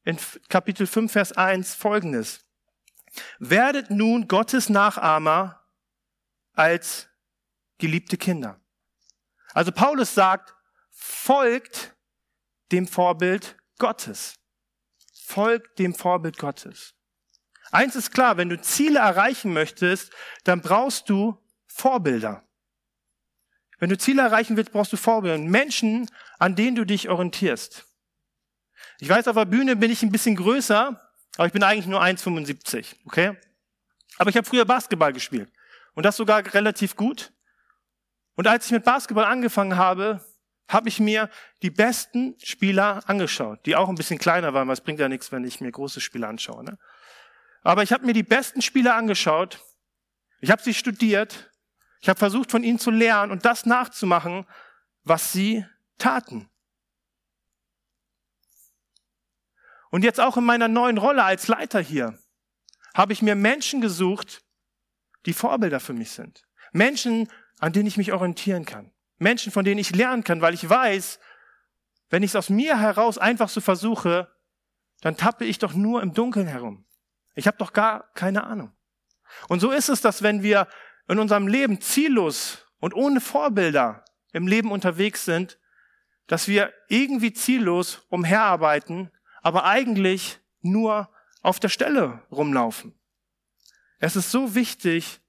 in 0.03 0.17
Kapitel 0.49 0.85
5, 0.85 1.11
Vers 1.11 1.31
1 1.31 1.73
folgendes. 1.73 2.45
Werdet 3.39 3.89
nun 3.89 4.27
Gottes 4.27 4.69
Nachahmer 4.69 5.65
als 6.53 7.07
geliebte 7.77 8.17
Kinder. 8.17 8.59
Also 9.53 9.71
Paulus 9.71 10.13
sagt, 10.13 10.53
folgt 10.89 11.95
dem 12.71 12.87
Vorbild 12.87 13.57
Gottes. 13.77 14.35
Folgt 15.13 15.79
dem 15.79 15.95
Vorbild 15.95 16.37
Gottes. 16.37 16.95
Eins 17.73 17.95
ist 17.95 18.11
klar, 18.11 18.37
wenn 18.37 18.49
du 18.49 18.61
Ziele 18.61 18.99
erreichen 18.99 19.51
möchtest, 19.51 20.13
dann 20.43 20.61
brauchst 20.61 21.09
du 21.09 21.41
Vorbilder. 21.65 22.43
Wenn 23.79 23.89
du 23.89 23.97
Ziele 23.97 24.21
erreichen 24.21 24.55
willst, 24.57 24.71
brauchst 24.71 24.93
du 24.93 24.97
Vorbilder. 24.97 25.39
Menschen, 25.39 26.07
an 26.37 26.55
denen 26.55 26.75
du 26.75 26.85
dich 26.85 27.09
orientierst. 27.09 27.87
Ich 28.99 29.09
weiß, 29.09 29.27
auf 29.27 29.35
der 29.35 29.45
Bühne 29.45 29.75
bin 29.75 29.89
ich 29.89 30.03
ein 30.03 30.11
bisschen 30.11 30.35
größer, 30.35 31.01
aber 31.35 31.47
ich 31.47 31.51
bin 31.51 31.63
eigentlich 31.63 31.87
nur 31.87 31.99
1,75, 31.99 32.95
okay? 33.07 33.35
Aber 34.19 34.29
ich 34.29 34.37
habe 34.37 34.47
früher 34.47 34.65
Basketball 34.65 35.11
gespielt. 35.11 35.51
Und 35.95 36.05
das 36.05 36.15
sogar 36.15 36.45
relativ 36.53 36.95
gut. 36.95 37.33
Und 38.35 38.45
als 38.45 38.67
ich 38.67 38.71
mit 38.71 38.83
Basketball 38.83 39.25
angefangen 39.25 39.77
habe, 39.77 40.23
habe 40.67 40.89
ich 40.89 40.99
mir 40.99 41.27
die 41.63 41.71
besten 41.71 42.35
Spieler 42.37 43.01
angeschaut, 43.07 43.65
die 43.65 43.75
auch 43.75 43.89
ein 43.89 43.95
bisschen 43.95 44.19
kleiner 44.19 44.53
waren, 44.53 44.67
weil 44.67 44.73
es 44.73 44.81
bringt 44.81 44.99
ja 44.99 45.09
nichts, 45.09 45.31
wenn 45.31 45.43
ich 45.43 45.59
mir 45.59 45.71
große 45.71 46.01
Spieler 46.01 46.27
anschaue. 46.27 46.63
Ne? 46.63 46.77
Aber 47.63 47.81
ich 47.83 47.91
habe 47.91 48.05
mir 48.05 48.13
die 48.13 48.23
besten 48.23 48.61
Spieler 48.61 48.95
angeschaut. 48.95 49.63
Ich 50.41 50.51
habe 50.51 50.61
sie 50.61 50.73
studiert. 50.73 51.51
Ich 52.01 52.09
habe 52.09 52.19
versucht, 52.19 52.51
von 52.51 52.63
ihnen 52.63 52.79
zu 52.79 52.91
lernen 52.91 53.31
und 53.31 53.45
das 53.45 53.65
nachzumachen, 53.65 54.45
was 55.03 55.31
sie 55.31 55.65
taten. 55.97 56.49
Und 59.89 60.03
jetzt 60.03 60.19
auch 60.19 60.35
in 60.37 60.43
meiner 60.43 60.67
neuen 60.67 60.97
Rolle 60.97 61.23
als 61.23 61.47
Leiter 61.47 61.79
hier 61.79 62.19
habe 62.93 63.13
ich 63.13 63.21
mir 63.21 63.35
Menschen 63.35 63.79
gesucht, 63.79 64.43
die 65.25 65.33
Vorbilder 65.33 65.79
für 65.79 65.93
mich 65.93 66.11
sind. 66.11 66.43
Menschen, 66.73 67.29
an 67.59 67.73
denen 67.73 67.87
ich 67.87 67.97
mich 67.97 68.11
orientieren 68.11 68.65
kann. 68.65 68.91
Menschen, 69.17 69.51
von 69.51 69.63
denen 69.63 69.79
ich 69.79 69.95
lernen 69.95 70.23
kann, 70.23 70.41
weil 70.41 70.53
ich 70.53 70.67
weiß, 70.67 71.19
wenn 72.09 72.23
ich 72.23 72.31
es 72.31 72.35
aus 72.35 72.49
mir 72.49 72.79
heraus 72.79 73.17
einfach 73.17 73.49
so 73.49 73.61
versuche, 73.61 74.29
dann 75.01 75.15
tappe 75.15 75.45
ich 75.45 75.59
doch 75.59 75.73
nur 75.73 76.01
im 76.01 76.13
Dunkeln 76.13 76.47
herum. 76.47 76.85
Ich 77.35 77.47
habe 77.47 77.57
doch 77.57 77.73
gar 77.73 78.11
keine 78.13 78.43
Ahnung. 78.43 78.71
Und 79.47 79.59
so 79.59 79.71
ist 79.71 79.89
es, 79.89 80.01
dass 80.01 80.21
wenn 80.21 80.43
wir 80.43 80.67
in 81.07 81.19
unserem 81.19 81.47
Leben 81.47 81.81
ziellos 81.81 82.65
und 82.79 82.93
ohne 82.93 83.21
Vorbilder 83.21 84.05
im 84.31 84.47
Leben 84.47 84.71
unterwegs 84.71 85.25
sind, 85.25 85.59
dass 86.27 86.47
wir 86.47 86.73
irgendwie 86.87 87.33
ziellos 87.33 88.05
umherarbeiten, 88.09 89.11
aber 89.41 89.65
eigentlich 89.65 90.39
nur 90.61 91.09
auf 91.41 91.59
der 91.59 91.69
Stelle 91.69 92.23
rumlaufen. 92.31 92.97
Es 93.99 94.15
ist 94.15 94.31
so 94.31 94.55
wichtig, 94.55 95.19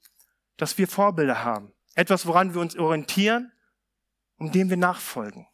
dass 0.56 0.78
wir 0.78 0.86
Vorbilder 0.86 1.44
haben. 1.44 1.72
Etwas, 1.94 2.26
woran 2.26 2.54
wir 2.54 2.60
uns 2.60 2.76
orientieren, 2.76 3.52
um 4.36 4.52
dem 4.52 4.70
wir 4.70 4.76
nachfolgen. 4.76 5.46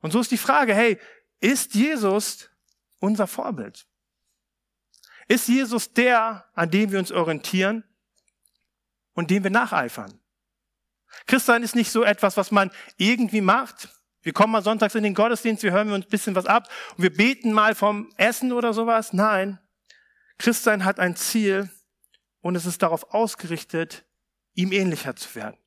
Und 0.00 0.12
so 0.12 0.20
ist 0.20 0.30
die 0.30 0.38
Frage, 0.38 0.74
hey, 0.74 0.98
ist 1.40 1.74
Jesus 1.74 2.50
unser 2.98 3.26
Vorbild? 3.26 3.86
Ist 5.30 5.46
Jesus 5.46 5.92
der, 5.92 6.44
an 6.54 6.70
dem 6.70 6.90
wir 6.90 6.98
uns 6.98 7.12
orientieren 7.12 7.84
und 9.12 9.30
dem 9.30 9.44
wir 9.44 9.50
nacheifern? 9.50 10.18
Christsein 11.26 11.62
ist 11.62 11.76
nicht 11.76 11.92
so 11.92 12.02
etwas, 12.02 12.36
was 12.36 12.50
man 12.50 12.72
irgendwie 12.96 13.40
macht. 13.40 13.88
Wir 14.22 14.32
kommen 14.32 14.52
mal 14.52 14.62
sonntags 14.62 14.96
in 14.96 15.04
den 15.04 15.14
Gottesdienst, 15.14 15.62
wir 15.62 15.70
hören 15.70 15.92
uns 15.92 16.06
ein 16.06 16.10
bisschen 16.10 16.34
was 16.34 16.46
ab 16.46 16.68
und 16.96 17.04
wir 17.04 17.14
beten 17.14 17.52
mal 17.52 17.76
vom 17.76 18.12
Essen 18.16 18.52
oder 18.52 18.72
sowas. 18.72 19.12
Nein, 19.12 19.60
Christsein 20.38 20.84
hat 20.84 20.98
ein 20.98 21.14
Ziel 21.14 21.70
und 22.40 22.56
es 22.56 22.66
ist 22.66 22.82
darauf 22.82 23.14
ausgerichtet, 23.14 24.04
ihm 24.54 24.72
ähnlicher 24.72 25.14
zu 25.14 25.32
werden 25.36 25.60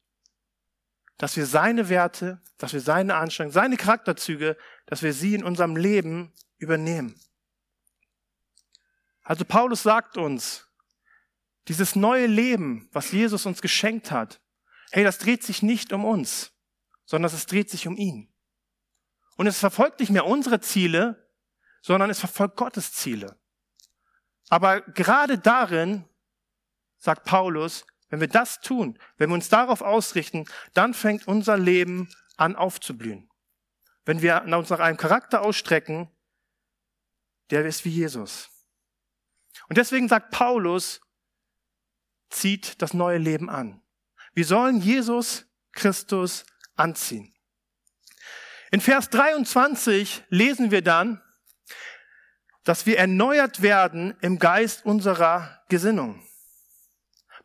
dass 1.18 1.38
wir 1.38 1.46
seine 1.46 1.88
Werte, 1.88 2.42
dass 2.58 2.74
wir 2.74 2.82
seine 2.82 3.16
Anstrengungen, 3.16 3.54
seine 3.54 3.78
Charakterzüge, 3.78 4.58
dass 4.88 5.04
wir 5.04 5.14
sie 5.14 5.36
in 5.36 5.44
unserem 5.44 5.78
Leben 5.78 6.34
übernehmen. 6.58 7.16
Also 9.24 9.46
Paulus 9.46 9.84
sagt 9.84 10.18
uns, 10.18 10.68
dieses 11.68 11.96
neue 11.96 12.28
Leben, 12.28 12.90
was 12.92 13.12
Jesus 13.12 13.46
uns 13.46 13.62
geschenkt 13.62 14.12
hat, 14.12 14.42
hey, 14.92 15.04
das 15.04 15.18
dreht 15.18 15.44
sich 15.44 15.62
nicht 15.62 15.94
um 15.94 16.04
uns, 16.06 16.52
sondern 17.06 17.32
es 17.34 17.46
dreht 17.46 17.70
sich 17.70 17.88
um 17.88 17.96
ihn. 17.98 18.34
Und 19.38 19.48
es 19.48 19.60
verfolgt 19.60 20.00
nicht 20.00 20.12
mehr 20.12 20.26
unsere 20.26 20.60
Ziele, 20.60 21.32
sondern 21.82 22.10
es 22.10 22.20
verfolgt 22.20 22.58
Gottes 22.58 22.94
Ziele. 22.94 23.40
Aber 24.50 24.82
gerade 24.82 25.40
darin, 25.40 26.06
sagt 26.98 27.26
Paulus, 27.26 27.86
wenn 28.10 28.20
wir 28.20 28.28
das 28.28 28.62
tun, 28.62 29.00
wenn 29.18 29.30
wir 29.30 29.34
uns 29.34 29.50
darauf 29.50 29.82
ausrichten, 29.82 30.46
dann 30.74 30.94
fängt 30.94 31.28
unser 31.28 31.58
Leben 31.58 32.14
an 32.38 32.56
aufzublühen. 32.56 33.30
Wenn 34.06 34.22
wir 34.22 34.44
uns 34.44 34.70
nach 34.70 34.80
einem 34.80 34.98
Charakter 34.98 35.42
ausstrecken, 35.42 36.10
der 37.50 37.66
ist 37.66 37.86
wie 37.86 37.90
Jesus. 37.90 38.53
Und 39.70 39.78
deswegen 39.78 40.08
sagt 40.08 40.32
Paulus, 40.32 41.02
zieht 42.30 42.82
das 42.82 42.94
neue 42.94 43.18
Leben 43.18 43.50
an. 43.50 43.82
Wir 44.34 44.46
sollen 44.46 44.82
Jesus 44.82 45.46
Christus 45.72 46.46
anziehen. 46.76 47.34
In 48.72 48.82
Vers 48.82 49.10
23 49.12 50.24
lesen 50.30 50.72
wir 50.72 50.82
dann, 50.82 51.22
dass 52.64 52.86
wir 52.86 52.98
erneuert 52.98 53.62
werden 53.62 54.16
im 54.22 54.40
Geist 54.40 54.86
unserer 54.86 55.62
Gesinnung. 55.70 56.26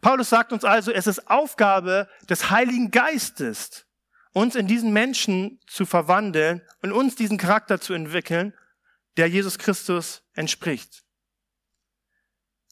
Paulus 0.01 0.31
sagt 0.31 0.53
uns 0.53 0.65
also, 0.65 0.93
es 0.93 1.07
ist 1.07 1.29
Aufgabe 1.29 2.09
des 2.29 2.51
Heiligen 2.51 2.91
Geistes, 2.91 3.85
uns 4.33 4.55
in 4.55 4.67
diesen 4.69 4.93
Menschen 4.93 5.61
zu 5.67 5.85
verwandeln 5.85 6.63
und 6.83 6.93
uns 6.93 7.17
diesen 7.17 7.37
Charakter 7.37 7.81
zu 7.81 7.95
entwickeln, 7.95 8.55
der 9.17 9.29
Jesus 9.29 9.59
Christus 9.59 10.23
entspricht. 10.35 11.05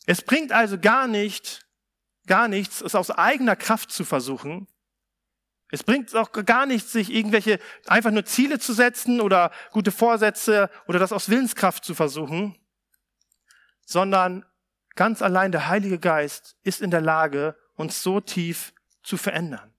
Es 0.07 0.23
bringt 0.23 0.53
also 0.53 0.79
gar 0.79 1.07
nicht, 1.07 1.67
gar 2.27 2.49
nichts, 2.49 2.81
es 2.81 2.95
aus 2.95 3.11
eigener 3.11 3.57
Kraft 3.57 3.91
zu 3.91 4.05
versuchen. 4.05 4.67
Es 5.71 5.83
bringt 5.83 6.15
auch 6.15 6.31
gar 6.33 6.65
nichts, 6.65 6.93
sich 6.93 7.13
irgendwelche 7.13 7.59
einfach 7.87 8.13
nur 8.13 8.25
Ziele 8.25 8.59
zu 8.59 8.73
setzen 8.73 9.21
oder 9.21 9.51
gute 9.73 9.91
Vorsätze 9.91 10.71
oder 10.87 10.99
das 10.99 11.13
aus 11.13 11.29
Willenskraft 11.29 11.85
zu 11.85 11.95
versuchen, 11.95 12.57
sondern 13.85 14.45
Ganz 14.97 15.21
allein 15.21 15.53
der 15.53 15.69
Heilige 15.69 15.99
Geist 15.99 16.57
ist 16.63 16.81
in 16.81 16.91
der 16.91 17.03
Lage, 17.03 17.55
uns 17.75 18.03
so 18.03 18.21
tief 18.21 18.73
zu 19.03 19.19
verändern. 19.19 19.73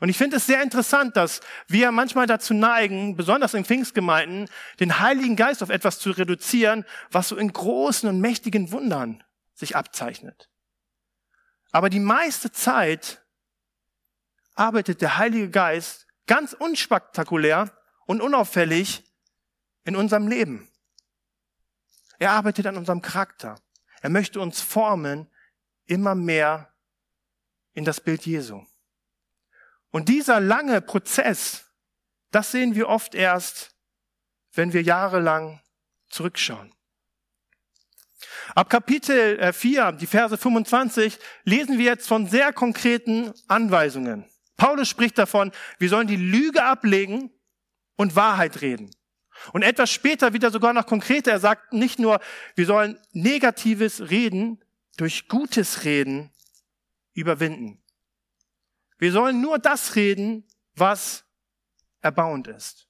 Und 0.00 0.08
ich 0.08 0.16
finde 0.18 0.38
es 0.38 0.46
sehr 0.46 0.62
interessant, 0.62 1.16
dass 1.16 1.40
wir 1.68 1.92
manchmal 1.92 2.26
dazu 2.26 2.54
neigen, 2.54 3.14
besonders 3.14 3.54
in 3.54 3.64
Pfingstgemeinden, 3.64 4.48
den 4.80 4.98
Heiligen 4.98 5.36
Geist 5.36 5.62
auf 5.62 5.68
etwas 5.68 6.00
zu 6.00 6.10
reduzieren, 6.10 6.84
was 7.12 7.28
so 7.28 7.36
in 7.36 7.52
großen 7.52 8.08
und 8.08 8.20
mächtigen 8.20 8.72
Wundern 8.72 9.22
sich 9.56 9.74
abzeichnet. 9.74 10.48
Aber 11.72 11.90
die 11.90 12.00
meiste 12.00 12.52
Zeit 12.52 13.24
arbeitet 14.54 15.00
der 15.00 15.18
Heilige 15.18 15.50
Geist 15.50 16.06
ganz 16.26 16.52
unspektakulär 16.52 17.76
und 18.06 18.20
unauffällig 18.20 19.04
in 19.84 19.96
unserem 19.96 20.28
Leben. 20.28 20.70
Er 22.18 22.32
arbeitet 22.32 22.66
an 22.66 22.76
unserem 22.76 23.02
Charakter. 23.02 23.60
Er 24.00 24.10
möchte 24.10 24.40
uns 24.40 24.60
formen 24.60 25.30
immer 25.86 26.14
mehr 26.14 26.72
in 27.72 27.84
das 27.84 28.00
Bild 28.00 28.24
Jesu. 28.24 28.64
Und 29.90 30.08
dieser 30.08 30.40
lange 30.40 30.80
Prozess, 30.80 31.66
das 32.30 32.50
sehen 32.50 32.74
wir 32.74 32.88
oft 32.88 33.14
erst, 33.14 33.74
wenn 34.52 34.72
wir 34.72 34.82
jahrelang 34.82 35.60
zurückschauen. 36.08 36.74
Ab 38.54 38.70
Kapitel 38.70 39.52
4, 39.52 39.82
äh, 39.82 39.96
die 39.96 40.06
Verse 40.06 40.36
25, 40.36 41.18
lesen 41.44 41.78
wir 41.78 41.84
jetzt 41.84 42.08
von 42.08 42.26
sehr 42.26 42.52
konkreten 42.52 43.32
Anweisungen. 43.48 44.24
Paulus 44.56 44.88
spricht 44.88 45.18
davon, 45.18 45.52
wir 45.78 45.88
sollen 45.88 46.06
die 46.06 46.16
Lüge 46.16 46.64
ablegen 46.64 47.30
und 47.96 48.16
Wahrheit 48.16 48.60
reden. 48.62 48.90
Und 49.52 49.62
etwas 49.62 49.90
später 49.90 50.32
wieder 50.32 50.50
sogar 50.50 50.72
noch 50.72 50.86
konkreter. 50.86 51.32
Er 51.32 51.40
sagt 51.40 51.72
nicht 51.72 51.98
nur, 51.98 52.20
wir 52.54 52.66
sollen 52.66 52.98
negatives 53.12 54.10
Reden 54.10 54.64
durch 54.96 55.28
gutes 55.28 55.84
Reden 55.84 56.30
überwinden. 57.12 57.82
Wir 58.98 59.12
sollen 59.12 59.40
nur 59.40 59.58
das 59.58 59.94
reden, 59.94 60.48
was 60.74 61.24
erbauend 62.00 62.48
ist. 62.48 62.85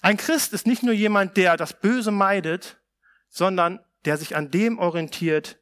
Ein 0.00 0.16
Christ 0.16 0.52
ist 0.52 0.66
nicht 0.66 0.82
nur 0.82 0.94
jemand, 0.94 1.36
der 1.36 1.56
das 1.56 1.78
Böse 1.78 2.10
meidet, 2.10 2.80
sondern 3.28 3.84
der 4.04 4.16
sich 4.16 4.34
an 4.34 4.50
dem 4.50 4.78
orientiert, 4.78 5.58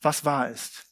was 0.00 0.24
wahr 0.24 0.48
ist. 0.48 0.86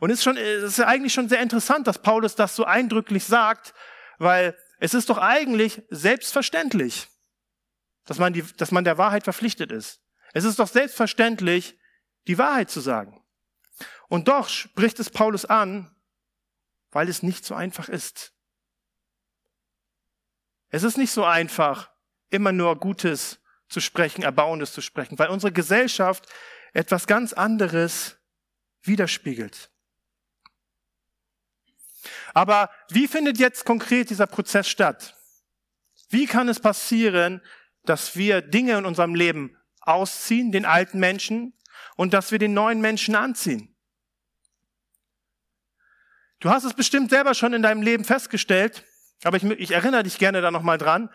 Und 0.00 0.10
es 0.10 0.18
ist 0.18 0.24
schon, 0.24 0.36
es 0.36 0.62
ist 0.64 0.80
eigentlich 0.80 1.12
schon 1.12 1.28
sehr 1.28 1.40
interessant, 1.40 1.86
dass 1.86 2.00
Paulus 2.00 2.34
das 2.34 2.56
so 2.56 2.64
eindrücklich 2.64 3.24
sagt, 3.24 3.74
weil 4.18 4.56
es 4.80 4.94
ist 4.94 5.10
doch 5.10 5.18
eigentlich 5.18 5.82
selbstverständlich, 5.90 7.08
dass 8.06 8.18
man, 8.18 8.32
die, 8.32 8.42
dass 8.42 8.70
man 8.70 8.84
der 8.84 8.98
Wahrheit 8.98 9.24
verpflichtet 9.24 9.70
ist. 9.70 10.00
Es 10.32 10.44
ist 10.44 10.58
doch 10.58 10.68
selbstverständlich, 10.68 11.78
die 12.26 12.38
Wahrheit 12.38 12.70
zu 12.70 12.80
sagen. 12.80 13.22
Und 14.08 14.28
doch 14.28 14.48
spricht 14.48 14.98
es 14.98 15.10
Paulus 15.10 15.44
an, 15.44 15.94
weil 16.90 17.08
es 17.08 17.22
nicht 17.22 17.44
so 17.44 17.54
einfach 17.54 17.88
ist. 17.88 18.32
Es 20.70 20.82
ist 20.82 20.98
nicht 20.98 21.12
so 21.12 21.24
einfach, 21.24 21.93
immer 22.34 22.52
nur 22.52 22.78
Gutes 22.78 23.38
zu 23.68 23.80
sprechen, 23.80 24.22
Erbauendes 24.22 24.72
zu 24.72 24.80
sprechen, 24.80 25.18
weil 25.18 25.28
unsere 25.28 25.52
Gesellschaft 25.52 26.26
etwas 26.72 27.06
ganz 27.06 27.32
anderes 27.32 28.16
widerspiegelt. 28.82 29.70
Aber 32.34 32.70
wie 32.90 33.08
findet 33.08 33.38
jetzt 33.38 33.64
konkret 33.64 34.10
dieser 34.10 34.26
Prozess 34.26 34.68
statt? 34.68 35.16
Wie 36.10 36.26
kann 36.26 36.48
es 36.48 36.60
passieren, 36.60 37.40
dass 37.84 38.16
wir 38.16 38.42
Dinge 38.42 38.76
in 38.78 38.84
unserem 38.84 39.14
Leben 39.14 39.56
ausziehen, 39.80 40.52
den 40.52 40.64
alten 40.64 40.98
Menschen, 40.98 41.54
und 41.96 42.12
dass 42.12 42.32
wir 42.32 42.38
den 42.38 42.54
neuen 42.54 42.80
Menschen 42.80 43.14
anziehen? 43.14 43.74
Du 46.40 46.50
hast 46.50 46.64
es 46.64 46.74
bestimmt 46.74 47.10
selber 47.10 47.34
schon 47.34 47.54
in 47.54 47.62
deinem 47.62 47.82
Leben 47.82 48.04
festgestellt, 48.04 48.84
aber 49.22 49.36
ich, 49.36 49.44
ich 49.44 49.70
erinnere 49.70 50.02
dich 50.02 50.18
gerne 50.18 50.42
da 50.42 50.50
nochmal 50.50 50.76
dran. 50.76 51.08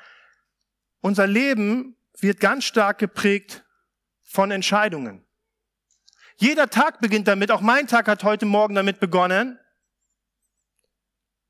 Unser 1.01 1.27
Leben 1.27 1.95
wird 2.19 2.39
ganz 2.39 2.65
stark 2.65 2.97
geprägt 2.97 3.63
von 4.21 4.51
Entscheidungen. 4.51 5.25
Jeder 6.37 6.69
Tag 6.69 7.01
beginnt 7.01 7.27
damit, 7.27 7.51
auch 7.51 7.61
mein 7.61 7.87
Tag 7.87 8.07
hat 8.07 8.23
heute 8.23 8.45
Morgen 8.45 8.75
damit 8.75 8.99
begonnen. 8.99 9.59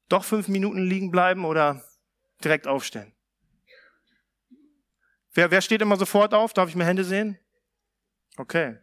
Doch 0.08 0.24
fünf 0.24 0.48
Minuten 0.48 0.84
liegen 0.84 1.12
bleiben 1.12 1.46
oder 1.46 1.84
direkt 2.44 2.68
aufstehen. 2.68 3.14
Wer, 5.34 5.52
wer 5.52 5.62
steht 5.62 5.82
immer 5.82 5.98
sofort 5.98 6.34
auf? 6.34 6.54
Darf 6.54 6.70
ich 6.70 6.76
mir 6.76 6.86
Hände 6.86 7.04
sehen? 7.04 7.38
Okay. 8.38 8.78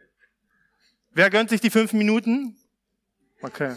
Wer 1.11 1.31
gönnt 1.31 1.51
sich 1.51 1.61
die 1.61 1.71
fünf 1.71 1.93
Minuten? 1.93 2.57
Okay. 3.43 3.77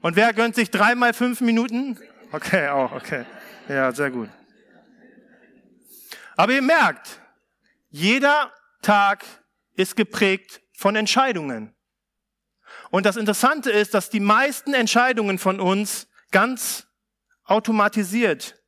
Und 0.00 0.14
wer 0.14 0.32
gönnt 0.32 0.54
sich 0.54 0.70
dreimal 0.70 1.12
fünf 1.14 1.40
Minuten? 1.40 1.98
Okay, 2.30 2.68
auch, 2.68 2.92
okay. 2.92 3.24
Ja, 3.68 3.90
sehr 3.90 4.10
gut. 4.10 4.28
Aber 6.36 6.52
ihr 6.52 6.62
merkt, 6.62 7.20
jeder 7.88 8.52
Tag 8.82 9.24
ist 9.74 9.96
geprägt 9.96 10.60
von 10.74 10.94
Entscheidungen. 10.94 11.74
Und 12.90 13.06
das 13.06 13.16
Interessante 13.16 13.70
ist, 13.70 13.94
dass 13.94 14.10
die 14.10 14.20
meisten 14.20 14.74
Entscheidungen 14.74 15.38
von 15.38 15.60
uns 15.60 16.08
ganz 16.30 16.86
automatisiert 17.44 18.62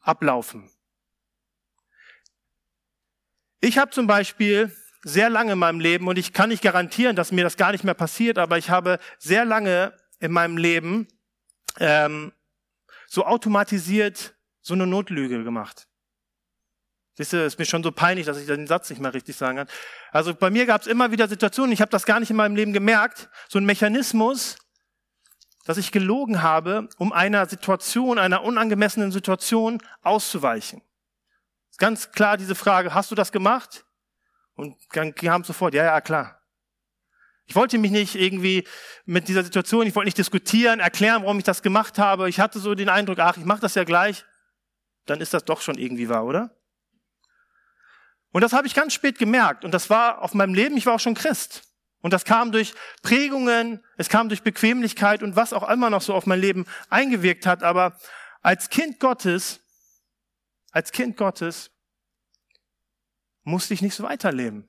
ablaufen. 0.00 0.70
Ich 3.60 3.76
habe 3.76 3.90
zum 3.90 4.06
Beispiel 4.06 4.74
sehr 5.02 5.30
lange 5.30 5.52
in 5.52 5.58
meinem 5.58 5.80
Leben, 5.80 6.08
und 6.08 6.18
ich 6.18 6.32
kann 6.32 6.48
nicht 6.48 6.62
garantieren, 6.62 7.16
dass 7.16 7.32
mir 7.32 7.44
das 7.44 7.56
gar 7.56 7.72
nicht 7.72 7.84
mehr 7.84 7.94
passiert, 7.94 8.38
aber 8.38 8.56
ich 8.56 8.70
habe 8.70 8.98
sehr 9.18 9.44
lange 9.44 9.94
in 10.20 10.32
meinem 10.32 10.56
Leben 10.56 11.08
ähm, 11.78 12.32
so 13.06 13.24
automatisiert 13.26 14.34
so 14.60 14.74
eine 14.74 14.86
Notlüge 14.86 15.44
gemacht. 15.44 15.88
Siehst 17.18 17.32
du, 17.32 17.44
ist 17.44 17.58
mir 17.58 17.64
schon 17.64 17.82
so 17.82 17.90
peinlich, 17.90 18.26
dass 18.26 18.38
ich 18.38 18.46
den 18.46 18.68
Satz 18.68 18.88
nicht 18.90 19.02
mehr 19.02 19.12
richtig 19.12 19.34
sagen 19.34 19.56
kann. 19.56 19.68
Also 20.12 20.36
bei 20.36 20.50
mir 20.50 20.66
gab 20.66 20.82
es 20.82 20.86
immer 20.86 21.10
wieder 21.10 21.26
Situationen, 21.26 21.72
ich 21.72 21.80
habe 21.80 21.90
das 21.90 22.06
gar 22.06 22.20
nicht 22.20 22.30
in 22.30 22.36
meinem 22.36 22.54
Leben 22.54 22.72
gemerkt, 22.72 23.28
so 23.48 23.58
ein 23.58 23.64
Mechanismus, 23.64 24.56
dass 25.64 25.78
ich 25.78 25.90
gelogen 25.90 26.42
habe, 26.42 26.88
um 26.96 27.12
einer 27.12 27.46
Situation, 27.46 28.20
einer 28.20 28.44
unangemessenen 28.44 29.10
Situation 29.10 29.82
auszuweichen. 30.02 30.80
Ganz 31.78 32.12
klar 32.12 32.36
diese 32.36 32.54
Frage, 32.54 32.94
hast 32.94 33.10
du 33.10 33.16
das 33.16 33.32
gemacht? 33.32 33.84
Und 34.54 34.76
dann 34.92 35.12
kam 35.12 35.42
sofort, 35.42 35.74
ja, 35.74 35.84
ja, 35.84 36.00
klar. 36.00 36.40
Ich 37.46 37.56
wollte 37.56 37.78
mich 37.78 37.90
nicht 37.90 38.14
irgendwie 38.14 38.64
mit 39.06 39.26
dieser 39.26 39.42
Situation, 39.42 39.88
ich 39.88 39.96
wollte 39.96 40.06
nicht 40.06 40.18
diskutieren, 40.18 40.78
erklären, 40.78 41.22
warum 41.22 41.38
ich 41.38 41.44
das 41.44 41.62
gemacht 41.62 41.98
habe. 41.98 42.28
Ich 42.28 42.38
hatte 42.38 42.60
so 42.60 42.76
den 42.76 42.88
Eindruck, 42.88 43.18
ach, 43.18 43.36
ich 43.36 43.44
mache 43.44 43.60
das 43.60 43.74
ja 43.74 43.82
gleich. 43.82 44.24
Dann 45.06 45.20
ist 45.20 45.34
das 45.34 45.44
doch 45.44 45.60
schon 45.60 45.78
irgendwie 45.78 46.08
wahr, 46.08 46.24
oder? 46.24 46.57
Und 48.32 48.42
das 48.42 48.52
habe 48.52 48.66
ich 48.66 48.74
ganz 48.74 48.92
spät 48.92 49.18
gemerkt. 49.18 49.64
Und 49.64 49.72
das 49.72 49.90
war 49.90 50.22
auf 50.22 50.34
meinem 50.34 50.54
Leben, 50.54 50.76
ich 50.76 50.86
war 50.86 50.94
auch 50.94 51.00
schon 51.00 51.14
Christ. 51.14 51.62
Und 52.00 52.12
das 52.12 52.24
kam 52.24 52.52
durch 52.52 52.74
Prägungen, 53.02 53.84
es 53.96 54.08
kam 54.08 54.28
durch 54.28 54.42
Bequemlichkeit 54.42 55.22
und 55.22 55.34
was 55.34 55.52
auch 55.52 55.68
immer 55.68 55.90
noch 55.90 56.02
so 56.02 56.14
auf 56.14 56.26
mein 56.26 56.40
Leben 56.40 56.66
eingewirkt 56.90 57.46
hat. 57.46 57.62
Aber 57.62 57.98
als 58.42 58.70
Kind 58.70 59.00
Gottes, 59.00 59.60
als 60.70 60.92
Kind 60.92 61.16
Gottes 61.16 61.70
musste 63.42 63.74
ich 63.74 63.82
nicht 63.82 63.94
so 63.94 64.04
weiterleben. 64.04 64.68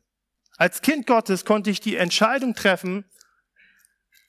Als 0.58 0.82
Kind 0.82 1.06
Gottes 1.06 1.45
konnte 1.45 1.69
ich 1.69 1.80
die 1.80 1.95
Entscheidung 1.95 2.56
treffen, 2.56 3.06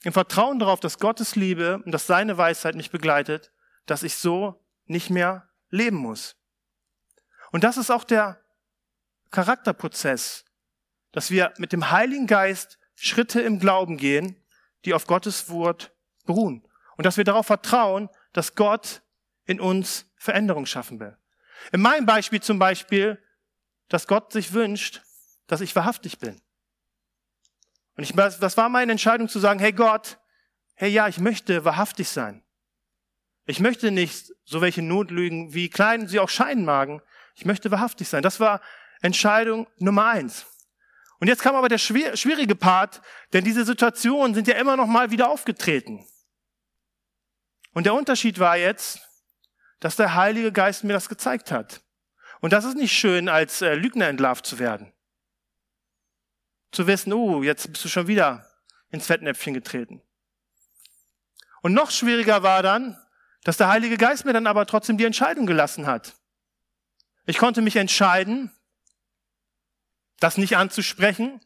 im 0.02 0.12
Vertrauen 0.12 0.58
darauf, 0.58 0.80
dass 0.80 0.98
Gottes 0.98 1.36
Liebe 1.36 1.82
und 1.84 1.92
dass 1.92 2.06
seine 2.06 2.38
Weisheit 2.38 2.74
mich 2.74 2.90
begleitet, 2.90 3.52
dass 3.86 4.02
ich 4.02 4.14
so 4.14 4.64
nicht 4.86 5.10
mehr 5.10 5.48
leben 5.68 5.96
muss. 5.96 6.36
Und 7.52 7.64
das 7.64 7.76
ist 7.76 7.90
auch 7.90 8.04
der 8.04 8.40
Charakterprozess, 9.30 10.44
dass 11.12 11.30
wir 11.30 11.52
mit 11.58 11.72
dem 11.72 11.90
Heiligen 11.90 12.26
Geist 12.26 12.78
Schritte 12.94 13.40
im 13.40 13.58
Glauben 13.58 13.96
gehen, 13.96 14.36
die 14.84 14.94
auf 14.94 15.06
Gottes 15.06 15.48
Wort 15.50 15.92
beruhen. 16.24 16.66
Und 16.96 17.06
dass 17.06 17.16
wir 17.16 17.24
darauf 17.24 17.46
vertrauen, 17.46 18.08
dass 18.32 18.54
Gott 18.54 19.02
in 19.46 19.60
uns 19.60 20.06
Veränderung 20.16 20.66
schaffen 20.66 21.00
will. 21.00 21.16
In 21.72 21.80
meinem 21.80 22.06
Beispiel 22.06 22.40
zum 22.40 22.58
Beispiel, 22.58 23.22
dass 23.88 24.06
Gott 24.06 24.32
sich 24.32 24.52
wünscht, 24.52 25.02
dass 25.46 25.60
ich 25.60 25.74
wahrhaftig 25.74 26.18
bin. 26.18 26.40
Und 27.96 28.04
ich, 28.04 28.14
das 28.14 28.56
war 28.56 28.68
meine 28.68 28.92
Entscheidung 28.92 29.28
zu 29.28 29.38
sagen, 29.38 29.60
hey 29.60 29.72
Gott, 29.72 30.18
hey 30.74 30.90
ja, 30.90 31.08
ich 31.08 31.18
möchte 31.18 31.64
wahrhaftig 31.64 32.08
sein. 32.08 32.42
Ich 33.46 33.60
möchte 33.60 33.90
nicht 33.90 34.32
so 34.44 34.60
welche 34.60 34.82
Notlügen, 34.82 35.54
wie 35.54 35.68
klein 35.68 36.06
sie 36.06 36.20
auch 36.20 36.28
scheinen 36.28 36.64
magen. 36.64 37.02
Ich 37.34 37.44
möchte 37.44 37.70
wahrhaftig 37.70 38.08
sein. 38.08 38.22
Das 38.22 38.38
war 38.38 38.60
Entscheidung 39.00 39.66
Nummer 39.78 40.06
eins. 40.06 40.46
Und 41.18 41.28
jetzt 41.28 41.42
kam 41.42 41.54
aber 41.54 41.68
der 41.68 41.78
schwierige 41.78 42.54
Part, 42.54 43.02
denn 43.32 43.44
diese 43.44 43.64
Situationen 43.64 44.34
sind 44.34 44.48
ja 44.48 44.54
immer 44.54 44.76
noch 44.76 44.86
mal 44.86 45.10
wieder 45.10 45.28
aufgetreten. 45.28 46.06
Und 47.72 47.84
der 47.84 47.94
Unterschied 47.94 48.38
war 48.38 48.56
jetzt, 48.56 49.00
dass 49.80 49.96
der 49.96 50.14
Heilige 50.14 50.50
Geist 50.50 50.82
mir 50.84 50.94
das 50.94 51.08
gezeigt 51.08 51.52
hat. 51.52 51.82
Und 52.40 52.52
das 52.52 52.64
ist 52.64 52.76
nicht 52.76 52.92
schön, 52.92 53.28
als 53.28 53.60
äh, 53.60 53.74
Lügner 53.74 54.08
entlarvt 54.08 54.46
zu 54.46 54.58
werden. 54.58 54.92
Zu 56.72 56.86
wissen, 56.86 57.12
oh, 57.12 57.42
jetzt 57.42 57.70
bist 57.70 57.84
du 57.84 57.88
schon 57.88 58.06
wieder 58.06 58.46
ins 58.90 59.06
Fettnäpfchen 59.06 59.54
getreten. 59.54 60.02
Und 61.62 61.74
noch 61.74 61.90
schwieriger 61.90 62.42
war 62.42 62.62
dann, 62.62 62.98
dass 63.44 63.56
der 63.56 63.68
Heilige 63.68 63.98
Geist 63.98 64.24
mir 64.24 64.32
dann 64.32 64.46
aber 64.46 64.66
trotzdem 64.66 64.96
die 64.96 65.04
Entscheidung 65.04 65.46
gelassen 65.46 65.86
hat. 65.86 66.14
Ich 67.26 67.38
konnte 67.38 67.62
mich 67.62 67.76
entscheiden, 67.76 68.50
das 70.20 70.36
nicht 70.36 70.56
anzusprechen, 70.56 71.40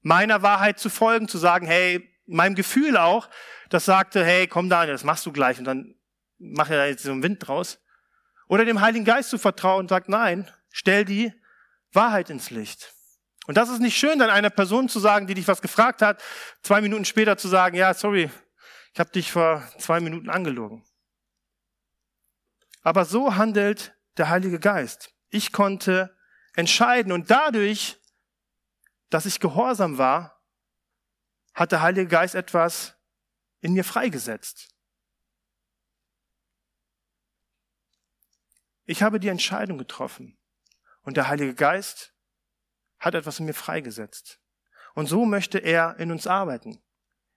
meiner 0.00 0.42
Wahrheit 0.42 0.78
zu 0.78 0.90
folgen, 0.90 1.28
zu 1.28 1.38
sagen, 1.38 1.66
hey, 1.66 2.08
meinem 2.26 2.54
Gefühl 2.54 2.96
auch, 2.96 3.28
das 3.70 3.84
sagte, 3.84 4.24
hey, 4.24 4.46
komm 4.48 4.68
Daniel, 4.68 4.94
das 4.94 5.04
machst 5.04 5.24
du 5.26 5.32
gleich 5.32 5.58
und 5.58 5.64
dann 5.64 5.94
mach 6.38 6.68
ja 6.68 6.84
jetzt 6.86 7.04
so 7.04 7.12
einen 7.12 7.22
Wind 7.22 7.46
draus. 7.46 7.78
Oder 8.48 8.64
dem 8.64 8.80
Heiligen 8.80 9.04
Geist 9.04 9.30
zu 9.30 9.38
vertrauen 9.38 9.80
und 9.80 9.88
sagt, 9.88 10.08
nein, 10.08 10.50
stell 10.70 11.04
die 11.04 11.32
Wahrheit 11.92 12.30
ins 12.30 12.50
Licht. 12.50 12.92
Und 13.46 13.56
das 13.56 13.70
ist 13.70 13.80
nicht 13.80 13.96
schön, 13.96 14.18
dann 14.18 14.30
einer 14.30 14.50
Person 14.50 14.88
zu 14.88 15.00
sagen, 15.00 15.26
die 15.26 15.34
dich 15.34 15.48
was 15.48 15.62
gefragt 15.62 16.02
hat, 16.02 16.22
zwei 16.62 16.80
Minuten 16.80 17.04
später 17.04 17.36
zu 17.36 17.48
sagen, 17.48 17.76
ja, 17.76 17.92
sorry, 17.94 18.30
ich 18.92 19.00
habe 19.00 19.10
dich 19.10 19.32
vor 19.32 19.66
zwei 19.78 20.00
Minuten 20.00 20.28
angelogen. 20.28 20.84
Aber 22.82 23.04
so 23.04 23.36
handelt 23.36 23.94
der 24.16 24.28
Heilige 24.28 24.58
Geist. 24.58 25.12
Ich 25.30 25.52
konnte 25.52 26.14
entscheiden. 26.54 27.12
Und 27.12 27.30
dadurch, 27.30 27.98
dass 29.10 29.26
ich 29.26 29.40
gehorsam 29.40 29.98
war, 29.98 30.42
hat 31.54 31.72
der 31.72 31.82
Heilige 31.82 32.08
Geist 32.08 32.34
etwas 32.34 32.94
in 33.60 33.74
mir 33.74 33.84
freigesetzt. 33.84 34.68
Ich 38.84 39.02
habe 39.02 39.20
die 39.20 39.28
Entscheidung 39.28 39.78
getroffen 39.78 40.38
und 41.02 41.16
der 41.16 41.28
Heilige 41.28 41.54
Geist 41.54 42.14
hat 42.98 43.14
etwas 43.14 43.38
in 43.38 43.46
mir 43.46 43.54
freigesetzt. 43.54 44.40
Und 44.94 45.06
so 45.06 45.24
möchte 45.24 45.58
er 45.58 45.96
in 45.98 46.10
uns 46.10 46.26
arbeiten. 46.26 46.82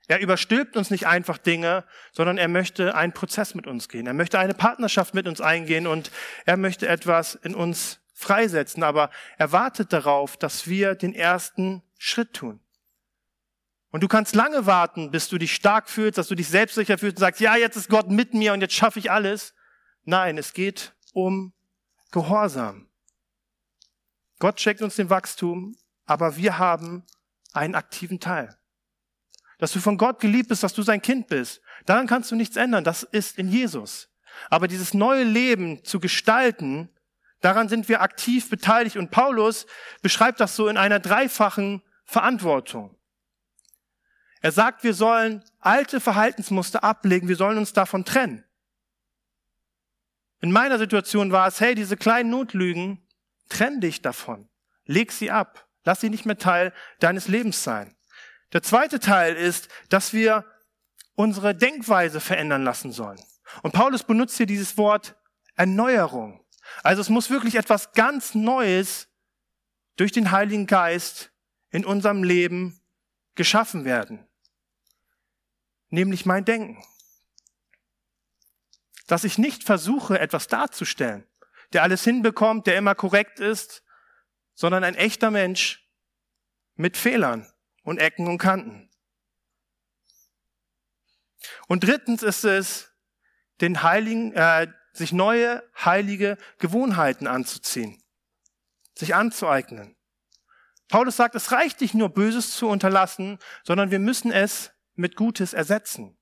Er 0.07 0.19
überstülpt 0.19 0.77
uns 0.77 0.91
nicht 0.91 1.07
einfach 1.07 1.37
Dinge, 1.37 1.85
sondern 2.11 2.37
er 2.37 2.47
möchte 2.47 2.95
einen 2.95 3.13
Prozess 3.13 3.55
mit 3.55 3.65
uns 3.65 3.89
gehen. 3.89 4.05
Er 4.05 4.13
möchte 4.13 4.37
eine 4.37 4.53
Partnerschaft 4.53 5.13
mit 5.13 5.27
uns 5.27 5.41
eingehen 5.41 5.87
und 5.87 6.11
er 6.45 6.57
möchte 6.57 6.87
etwas 6.87 7.35
in 7.35 7.55
uns 7.55 7.99
freisetzen, 8.15 8.81
aber 8.81 9.11
er 9.37 9.51
wartet 9.51 9.93
darauf, 9.93 10.37
dass 10.37 10.67
wir 10.67 10.95
den 10.95 11.13
ersten 11.13 11.83
Schritt 11.99 12.33
tun. 12.33 12.59
Und 13.91 14.01
du 14.01 14.07
kannst 14.07 14.35
lange 14.35 14.65
warten, 14.65 15.11
bis 15.11 15.29
du 15.29 15.37
dich 15.37 15.53
stark 15.53 15.89
fühlst, 15.89 16.17
dass 16.17 16.27
du 16.27 16.35
dich 16.35 16.47
selbstsicher 16.47 16.97
fühlst 16.97 17.17
und 17.17 17.21
sagst, 17.21 17.41
ja, 17.41 17.55
jetzt 17.55 17.75
ist 17.75 17.89
Gott 17.89 18.09
mit 18.09 18.33
mir 18.33 18.53
und 18.53 18.61
jetzt 18.61 18.73
schaffe 18.73 18.99
ich 18.99 19.11
alles. 19.11 19.53
Nein, 20.03 20.37
es 20.37 20.53
geht 20.53 20.93
um 21.13 21.53
Gehorsam. 22.11 22.87
Gott 24.39 24.59
schenkt 24.59 24.81
uns 24.81 24.95
den 24.95 25.09
Wachstum, 25.09 25.77
aber 26.05 26.35
wir 26.37 26.57
haben 26.57 27.03
einen 27.53 27.75
aktiven 27.75 28.19
Teil. 28.19 28.57
Dass 29.59 29.71
du 29.71 29.79
von 29.79 29.97
Gott 29.97 30.19
geliebt 30.19 30.49
bist, 30.49 30.63
dass 30.63 30.73
du 30.73 30.81
sein 30.81 31.01
Kind 31.01 31.27
bist, 31.27 31.61
daran 31.85 32.07
kannst 32.07 32.31
du 32.31 32.35
nichts 32.35 32.57
ändern. 32.57 32.83
Das 32.83 33.03
ist 33.03 33.37
in 33.37 33.49
Jesus. 33.49 34.09
Aber 34.49 34.67
dieses 34.67 34.93
neue 34.93 35.23
Leben 35.23 35.83
zu 35.85 35.99
gestalten, 35.99 36.89
Daran 37.41 37.69
sind 37.69 37.89
wir 37.89 38.01
aktiv 38.01 38.49
beteiligt 38.49 38.97
und 38.97 39.11
Paulus 39.11 39.65
beschreibt 40.01 40.39
das 40.39 40.55
so 40.55 40.67
in 40.67 40.77
einer 40.77 40.99
dreifachen 40.99 41.83
Verantwortung. 42.05 42.95
Er 44.41 44.51
sagt, 44.51 44.83
wir 44.83 44.93
sollen 44.93 45.43
alte 45.59 45.99
Verhaltensmuster 45.99 46.83
ablegen, 46.83 47.27
wir 47.27 47.35
sollen 47.35 47.57
uns 47.57 47.73
davon 47.73 48.05
trennen. 48.05 48.43
In 50.41 50.51
meiner 50.51 50.77
Situation 50.77 51.31
war 51.31 51.47
es, 51.47 51.59
hey, 51.59 51.73
diese 51.73 51.97
kleinen 51.97 52.29
Notlügen, 52.29 53.07
trenn 53.49 53.81
dich 53.81 54.01
davon. 54.01 54.47
Leg 54.85 55.11
sie 55.11 55.31
ab. 55.31 55.67
Lass 55.83 56.01
sie 56.01 56.09
nicht 56.09 56.25
mehr 56.25 56.37
Teil 56.37 56.73
deines 56.99 57.27
Lebens 57.27 57.63
sein. 57.63 57.95
Der 58.53 58.61
zweite 58.61 58.99
Teil 58.99 59.35
ist, 59.35 59.69
dass 59.89 60.13
wir 60.13 60.45
unsere 61.15 61.55
Denkweise 61.55 62.19
verändern 62.19 62.63
lassen 62.63 62.91
sollen. 62.91 63.19
Und 63.63 63.73
Paulus 63.73 64.03
benutzt 64.03 64.37
hier 64.37 64.45
dieses 64.45 64.77
Wort 64.77 65.15
Erneuerung. 65.55 66.44
Also 66.83 67.01
es 67.01 67.09
muss 67.09 67.29
wirklich 67.29 67.55
etwas 67.55 67.93
ganz 67.93 68.35
Neues 68.35 69.07
durch 69.95 70.11
den 70.11 70.31
Heiligen 70.31 70.67
Geist 70.67 71.31
in 71.69 71.85
unserem 71.85 72.23
Leben 72.23 72.81
geschaffen 73.35 73.85
werden. 73.85 74.27
Nämlich 75.89 76.25
mein 76.25 76.45
Denken. 76.45 76.83
Dass 79.07 79.23
ich 79.23 79.37
nicht 79.37 79.63
versuche, 79.63 80.19
etwas 80.19 80.47
darzustellen, 80.47 81.27
der 81.73 81.83
alles 81.83 82.03
hinbekommt, 82.03 82.67
der 82.67 82.77
immer 82.77 82.95
korrekt 82.95 83.39
ist, 83.39 83.83
sondern 84.55 84.83
ein 84.83 84.95
echter 84.95 85.31
Mensch 85.31 85.87
mit 86.75 86.97
Fehlern 86.97 87.51
und 87.83 87.99
Ecken 87.99 88.27
und 88.27 88.37
Kanten. 88.37 88.89
Und 91.67 91.83
drittens 91.83 92.23
ist 92.23 92.43
es, 92.43 92.91
den 93.61 93.83
Heiligen, 93.83 94.33
äh, 94.33 94.67
sich 94.97 95.11
neue 95.11 95.63
heilige 95.83 96.37
Gewohnheiten 96.59 97.27
anzuziehen, 97.27 98.01
sich 98.95 99.15
anzueignen. 99.15 99.95
Paulus 100.89 101.17
sagt, 101.17 101.35
es 101.35 101.51
reicht 101.51 101.81
nicht 101.81 101.93
nur 101.93 102.09
Böses 102.09 102.51
zu 102.55 102.67
unterlassen, 102.67 103.39
sondern 103.63 103.91
wir 103.91 103.99
müssen 103.99 104.31
es 104.31 104.71
mit 104.93 105.15
Gutes 105.15 105.53
ersetzen. 105.53 106.17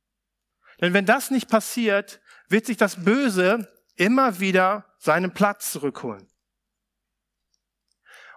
Denn 0.81 0.93
wenn 0.93 1.05
das 1.05 1.31
nicht 1.31 1.49
passiert, 1.49 2.21
wird 2.49 2.65
sich 2.65 2.77
das 2.77 3.03
Böse 3.03 3.71
immer 3.95 4.39
wieder 4.39 4.93
seinen 4.97 5.33
Platz 5.33 5.71
zurückholen. 5.71 6.29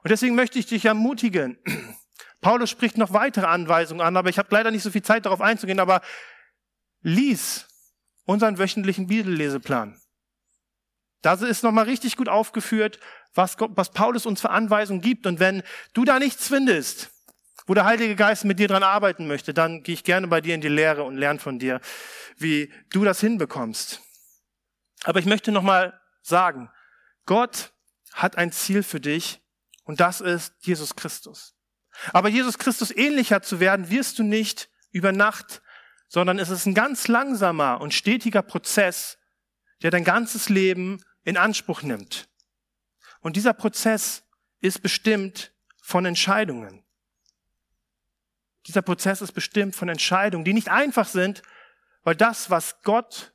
Und 0.02 0.10
deswegen 0.10 0.34
möchte 0.34 0.58
ich 0.58 0.66
dich 0.66 0.84
ermutigen. 0.84 1.58
Paulus 2.40 2.70
spricht 2.70 2.98
noch 2.98 3.12
weitere 3.12 3.46
Anweisungen 3.46 4.00
an, 4.00 4.16
aber 4.16 4.28
ich 4.28 4.38
habe 4.38 4.48
leider 4.52 4.70
nicht 4.70 4.82
so 4.82 4.90
viel 4.90 5.02
Zeit 5.02 5.26
darauf 5.26 5.40
einzugehen, 5.40 5.80
aber 5.80 6.02
lies 7.00 7.66
unseren 8.24 8.58
wöchentlichen 8.58 9.06
Bibelleseplan. 9.06 10.00
Da 11.26 11.32
ist 11.34 11.64
nochmal 11.64 11.86
richtig 11.86 12.16
gut 12.16 12.28
aufgeführt, 12.28 13.00
was, 13.34 13.56
was 13.58 13.90
Paulus 13.90 14.26
uns 14.26 14.40
für 14.40 14.50
Anweisungen 14.50 15.00
gibt. 15.00 15.26
Und 15.26 15.40
wenn 15.40 15.64
du 15.92 16.04
da 16.04 16.20
nichts 16.20 16.46
findest, 16.46 17.10
wo 17.66 17.74
der 17.74 17.84
Heilige 17.84 18.14
Geist 18.14 18.44
mit 18.44 18.60
dir 18.60 18.68
dran 18.68 18.84
arbeiten 18.84 19.26
möchte, 19.26 19.52
dann 19.52 19.82
gehe 19.82 19.94
ich 19.94 20.04
gerne 20.04 20.28
bei 20.28 20.40
dir 20.40 20.54
in 20.54 20.60
die 20.60 20.68
Lehre 20.68 21.02
und 21.02 21.16
lerne 21.16 21.40
von 21.40 21.58
dir, 21.58 21.80
wie 22.36 22.72
du 22.90 23.02
das 23.02 23.18
hinbekommst. 23.18 24.02
Aber 25.02 25.18
ich 25.18 25.26
möchte 25.26 25.50
nochmal 25.50 26.00
sagen, 26.22 26.70
Gott 27.24 27.72
hat 28.12 28.38
ein 28.38 28.52
Ziel 28.52 28.84
für 28.84 29.00
dich 29.00 29.40
und 29.82 29.98
das 29.98 30.20
ist 30.20 30.54
Jesus 30.60 30.94
Christus. 30.94 31.56
Aber 32.12 32.28
Jesus 32.28 32.56
Christus 32.56 32.92
ähnlicher 32.92 33.42
zu 33.42 33.58
werden, 33.58 33.90
wirst 33.90 34.20
du 34.20 34.22
nicht 34.22 34.68
über 34.92 35.10
Nacht, 35.10 35.60
sondern 36.06 36.38
es 36.38 36.50
ist 36.50 36.66
ein 36.66 36.74
ganz 36.74 37.08
langsamer 37.08 37.80
und 37.80 37.94
stetiger 37.94 38.42
Prozess, 38.42 39.18
der 39.82 39.90
dein 39.90 40.04
ganzes 40.04 40.48
Leben 40.48 41.02
in 41.26 41.36
Anspruch 41.36 41.82
nimmt. 41.82 42.28
Und 43.20 43.36
dieser 43.36 43.52
Prozess 43.52 44.22
ist 44.60 44.80
bestimmt 44.80 45.52
von 45.82 46.06
Entscheidungen. 46.06 46.84
Dieser 48.66 48.82
Prozess 48.82 49.20
ist 49.20 49.32
bestimmt 49.32 49.76
von 49.76 49.88
Entscheidungen, 49.88 50.44
die 50.44 50.52
nicht 50.52 50.68
einfach 50.68 51.08
sind, 51.08 51.42
weil 52.04 52.14
das, 52.14 52.48
was 52.48 52.80
Gott 52.82 53.34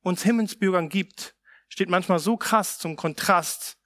uns 0.00 0.22
Himmelsbürgern 0.22 0.88
gibt, 0.88 1.34
steht 1.68 1.90
manchmal 1.90 2.18
so 2.18 2.38
krass 2.38 2.78
zum 2.78 2.96
Kontrast 2.96 3.76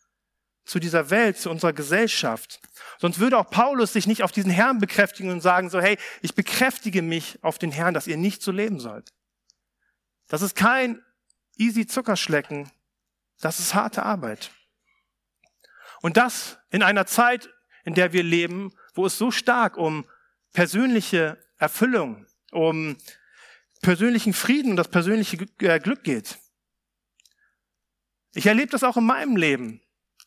zu 0.65 0.79
dieser 0.79 1.11
Welt, 1.11 1.37
zu 1.37 1.51
unserer 1.51 1.73
Gesellschaft. 1.73 2.61
Sonst 2.99 3.19
würde 3.19 3.37
auch 3.37 3.51
Paulus 3.51 3.93
sich 3.93 4.07
nicht 4.07 4.23
auf 4.23 4.31
diesen 4.31 4.53
Herrn 4.53 4.79
bekräftigen 4.79 5.33
und 5.33 5.41
sagen 5.41 5.71
so, 5.71 5.81
hey, 5.81 5.99
ich 6.21 6.37
bekräftige 6.37 7.03
mich 7.03 7.43
auf 7.43 7.59
den 7.59 7.73
Herrn, 7.73 7.95
dass 7.95 8.07
ihr 8.07 8.17
nicht 8.17 8.43
so 8.43 8.53
leben 8.53 8.79
sollt. 8.79 9.13
Das 10.29 10.41
ist 10.43 10.55
kein 10.55 11.03
easy 11.57 11.87
Zuckerschlecken, 11.89 12.71
das 13.43 13.59
ist 13.59 13.75
harte 13.75 14.05
Arbeit. 14.05 14.53
Und 16.01 16.17
das 16.17 16.59
in 16.71 16.83
einer 16.83 17.07
Zeit, 17.07 17.51
in 17.85 17.95
der 17.95 18.13
wir 18.13 18.23
leben, 18.23 18.73
wo 18.95 19.05
es 19.05 19.19
so 19.19 19.31
stark 19.31 19.77
um 19.77 20.09
persönliche 20.53 21.39
Erfüllung, 21.59 22.25
um 22.53 22.97
persönlichen 23.83 24.33
Frieden 24.33 24.71
und 24.71 24.77
das 24.77 24.89
persönliche 24.89 25.45
äh, 25.59 25.81
Glück 25.81 26.05
geht. 26.05 26.39
Ich 28.35 28.47
erlebe 28.47 28.71
das 28.71 28.85
auch 28.85 28.97
in 28.97 29.05
meinem 29.05 29.37
Leben, 29.37 29.83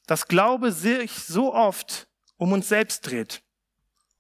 dass 0.08 0.28
Glaube 0.28 0.74
sich 0.74 1.12
so 1.14 1.54
oft 1.54 2.08
um 2.36 2.52
uns 2.52 2.68
selbst 2.68 3.10
dreht. 3.10 3.42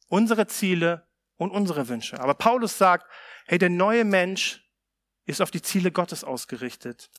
Unsere 0.07 0.47
Ziele 0.47 1.05
und 1.35 1.51
unsere 1.51 1.89
Wünsche. 1.89 2.19
Aber 2.21 2.33
Paulus 2.33 2.77
sagt, 2.77 3.05
hey, 3.45 3.57
der 3.57 3.69
neue 3.69 4.05
Mensch 4.05 4.63
ist 5.25 5.41
auf 5.41 5.51
die 5.51 5.61
Ziele 5.61 5.91
Gottes 5.91 6.23
ausgerichtet 6.23 7.09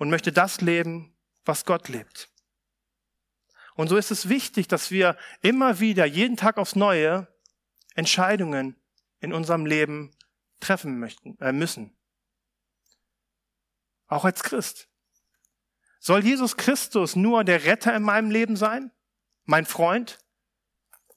und 0.00 0.08
möchte 0.08 0.32
das 0.32 0.62
leben, 0.62 1.14
was 1.44 1.66
Gott 1.66 1.90
lebt. 1.90 2.30
Und 3.74 3.88
so 3.88 3.98
ist 3.98 4.10
es 4.10 4.30
wichtig, 4.30 4.66
dass 4.66 4.90
wir 4.90 5.16
immer 5.42 5.78
wieder, 5.78 6.06
jeden 6.06 6.38
Tag 6.38 6.56
aufs 6.56 6.74
Neue, 6.74 7.28
Entscheidungen 7.94 8.80
in 9.20 9.34
unserem 9.34 9.66
Leben 9.66 10.16
treffen 10.58 10.98
möchten, 10.98 11.36
äh, 11.40 11.52
müssen. 11.52 11.94
Auch 14.06 14.24
als 14.24 14.42
Christ. 14.42 14.88
Soll 15.98 16.24
Jesus 16.24 16.56
Christus 16.56 17.14
nur 17.14 17.44
der 17.44 17.64
Retter 17.64 17.94
in 17.94 18.02
meinem 18.02 18.30
Leben 18.30 18.56
sein? 18.56 18.90
Mein 19.44 19.66
Freund? 19.66 20.18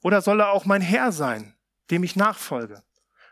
Oder 0.02 0.20
soll 0.20 0.40
er 0.40 0.50
auch 0.50 0.66
mein 0.66 0.82
Herr 0.82 1.10
sein, 1.10 1.56
dem 1.90 2.04
ich 2.04 2.16
nachfolge, 2.16 2.84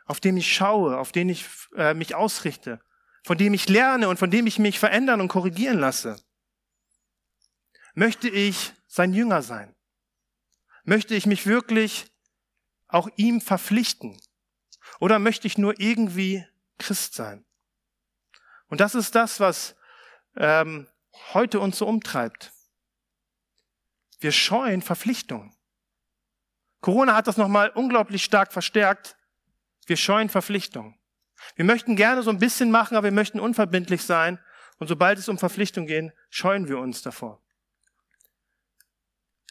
auf 0.06 0.18
dem 0.18 0.38
ich 0.38 0.50
schaue, 0.50 0.96
auf 0.96 1.12
den 1.12 1.28
ich 1.28 1.44
äh, 1.76 1.92
mich 1.92 2.14
ausrichte, 2.14 2.80
von 3.22 3.38
dem 3.38 3.54
ich 3.54 3.68
lerne 3.68 4.08
und 4.08 4.18
von 4.18 4.30
dem 4.30 4.46
ich 4.46 4.58
mich 4.58 4.78
verändern 4.78 5.20
und 5.20 5.28
korrigieren 5.28 5.78
lasse? 5.78 6.20
Möchte 7.94 8.28
ich 8.28 8.72
sein 8.86 9.12
Jünger 9.12 9.42
sein? 9.42 9.74
Möchte 10.84 11.14
ich 11.14 11.26
mich 11.26 11.46
wirklich 11.46 12.06
auch 12.88 13.08
ihm 13.16 13.40
verpflichten? 13.40 14.20
Oder 14.98 15.18
möchte 15.18 15.46
ich 15.46 15.58
nur 15.58 15.78
irgendwie 15.80 16.44
Christ 16.78 17.14
sein? 17.14 17.44
Und 18.68 18.80
das 18.80 18.94
ist 18.94 19.14
das, 19.14 19.38
was 19.38 19.76
ähm, 20.36 20.88
heute 21.34 21.60
uns 21.60 21.78
so 21.78 21.86
umtreibt. 21.86 22.52
Wir 24.18 24.32
scheuen 24.32 24.82
Verpflichtungen. 24.82 25.54
Corona 26.80 27.14
hat 27.14 27.26
das 27.26 27.36
nochmal 27.36 27.70
unglaublich 27.70 28.24
stark 28.24 28.52
verstärkt. 28.52 29.16
Wir 29.86 29.96
scheuen 29.96 30.28
Verpflichtungen. 30.28 30.98
Wir 31.56 31.64
möchten 31.64 31.96
gerne 31.96 32.22
so 32.22 32.30
ein 32.30 32.38
bisschen 32.38 32.70
machen, 32.70 32.96
aber 32.96 33.04
wir 33.04 33.12
möchten 33.12 33.40
unverbindlich 33.40 34.02
sein. 34.02 34.38
Und 34.78 34.88
sobald 34.88 35.18
es 35.18 35.28
um 35.28 35.38
Verpflichtung 35.38 35.86
geht, 35.86 36.12
scheuen 36.30 36.68
wir 36.68 36.78
uns 36.78 37.02
davor. 37.02 37.42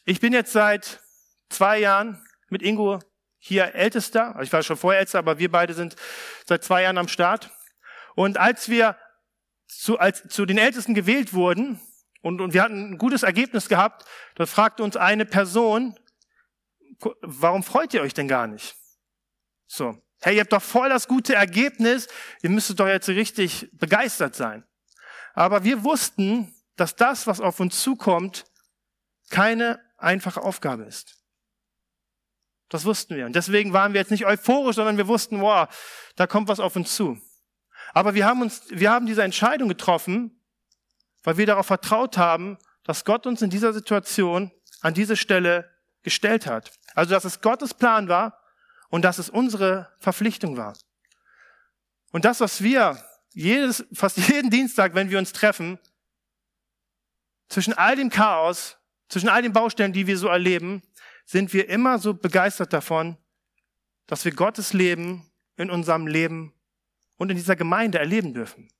Ich 0.04 0.20
bin 0.20 0.32
jetzt 0.32 0.52
seit 0.52 1.00
zwei 1.48 1.78
Jahren 1.78 2.24
mit 2.48 2.62
Ingo 2.62 2.98
hier 3.38 3.74
Ältester. 3.74 4.38
Ich 4.42 4.52
war 4.52 4.62
schon 4.62 4.76
vorher 4.76 5.00
Ältester, 5.00 5.20
aber 5.20 5.38
wir 5.38 5.50
beide 5.50 5.74
sind 5.74 5.96
seit 6.46 6.64
zwei 6.64 6.82
Jahren 6.82 6.98
am 6.98 7.08
Start. 7.08 7.50
Und 8.14 8.36
als 8.36 8.68
wir 8.68 8.96
zu, 9.66 9.98
als, 9.98 10.26
zu 10.28 10.44
den 10.44 10.58
Ältesten 10.58 10.94
gewählt 10.94 11.32
wurden 11.32 11.80
und, 12.20 12.40
und 12.40 12.52
wir 12.52 12.62
hatten 12.62 12.92
ein 12.92 12.98
gutes 12.98 13.22
Ergebnis 13.22 13.68
gehabt, 13.68 14.04
da 14.34 14.46
fragte 14.46 14.82
uns 14.82 14.96
eine 14.96 15.24
Person, 15.24 15.98
warum 17.22 17.62
freut 17.62 17.94
ihr 17.94 18.02
euch 18.02 18.14
denn 18.14 18.28
gar 18.28 18.46
nicht? 18.46 18.76
So. 19.66 20.00
Hey, 20.22 20.36
ihr 20.36 20.42
habt 20.42 20.52
doch 20.52 20.62
voll 20.62 20.88
das 20.88 21.08
gute 21.08 21.34
Ergebnis, 21.34 22.06
ihr 22.42 22.50
müsstet 22.50 22.78
doch 22.78 22.86
jetzt 22.86 23.08
richtig 23.08 23.68
begeistert 23.72 24.36
sein. 24.36 24.64
Aber 25.34 25.64
wir 25.64 25.82
wussten, 25.82 26.54
dass 26.76 26.94
das, 26.94 27.26
was 27.26 27.40
auf 27.40 27.58
uns 27.58 27.82
zukommt, 27.82 28.44
keine 29.30 29.80
einfache 29.98 30.40
Aufgabe 30.40 30.84
ist. 30.84 31.16
Das 32.68 32.84
wussten 32.84 33.16
wir. 33.16 33.26
Und 33.26 33.34
deswegen 33.34 33.72
waren 33.72 33.94
wir 33.94 34.00
jetzt 34.00 34.10
nicht 34.10 34.24
euphorisch, 34.24 34.76
sondern 34.76 34.96
wir 34.96 35.08
wussten, 35.08 35.40
wow, 35.40 35.68
da 36.16 36.26
kommt 36.26 36.48
was 36.48 36.60
auf 36.60 36.76
uns 36.76 36.94
zu. 36.94 37.20
Aber 37.92 38.14
wir 38.14 38.24
haben 38.24 38.42
uns, 38.42 38.62
wir 38.68 38.90
haben 38.90 39.06
diese 39.06 39.22
Entscheidung 39.22 39.68
getroffen, 39.68 40.40
weil 41.24 41.36
wir 41.36 41.46
darauf 41.46 41.66
vertraut 41.66 42.16
haben, 42.16 42.58
dass 42.84 43.04
Gott 43.04 43.26
uns 43.26 43.42
in 43.42 43.50
dieser 43.50 43.72
Situation 43.72 44.52
an 44.80 44.94
diese 44.94 45.16
Stelle 45.16 45.70
gestellt 46.02 46.46
hat. 46.46 46.72
Also, 46.94 47.10
dass 47.10 47.24
es 47.24 47.40
Gottes 47.40 47.74
Plan 47.74 48.08
war 48.08 48.41
und 48.92 49.02
dass 49.02 49.18
es 49.18 49.30
unsere 49.30 49.90
Verpflichtung 49.98 50.58
war. 50.58 50.76
Und 52.10 52.26
das, 52.26 52.40
was 52.40 52.62
wir 52.62 53.02
jedes, 53.30 53.86
fast 53.94 54.18
jeden 54.18 54.50
Dienstag, 54.50 54.94
wenn 54.94 55.08
wir 55.08 55.18
uns 55.18 55.32
treffen, 55.32 55.78
zwischen 57.48 57.72
all 57.72 57.96
dem 57.96 58.10
Chaos, 58.10 58.76
zwischen 59.08 59.30
all 59.30 59.40
den 59.40 59.54
Baustellen, 59.54 59.94
die 59.94 60.06
wir 60.06 60.18
so 60.18 60.28
erleben, 60.28 60.82
sind 61.24 61.54
wir 61.54 61.70
immer 61.70 61.98
so 61.98 62.12
begeistert 62.12 62.74
davon, 62.74 63.16
dass 64.06 64.26
wir 64.26 64.32
Gottes 64.32 64.74
Leben 64.74 65.26
in 65.56 65.70
unserem 65.70 66.06
Leben 66.06 66.52
und 67.16 67.30
in 67.30 67.38
dieser 67.38 67.56
Gemeinde 67.56 67.98
erleben 67.98 68.34
dürfen. 68.34 68.70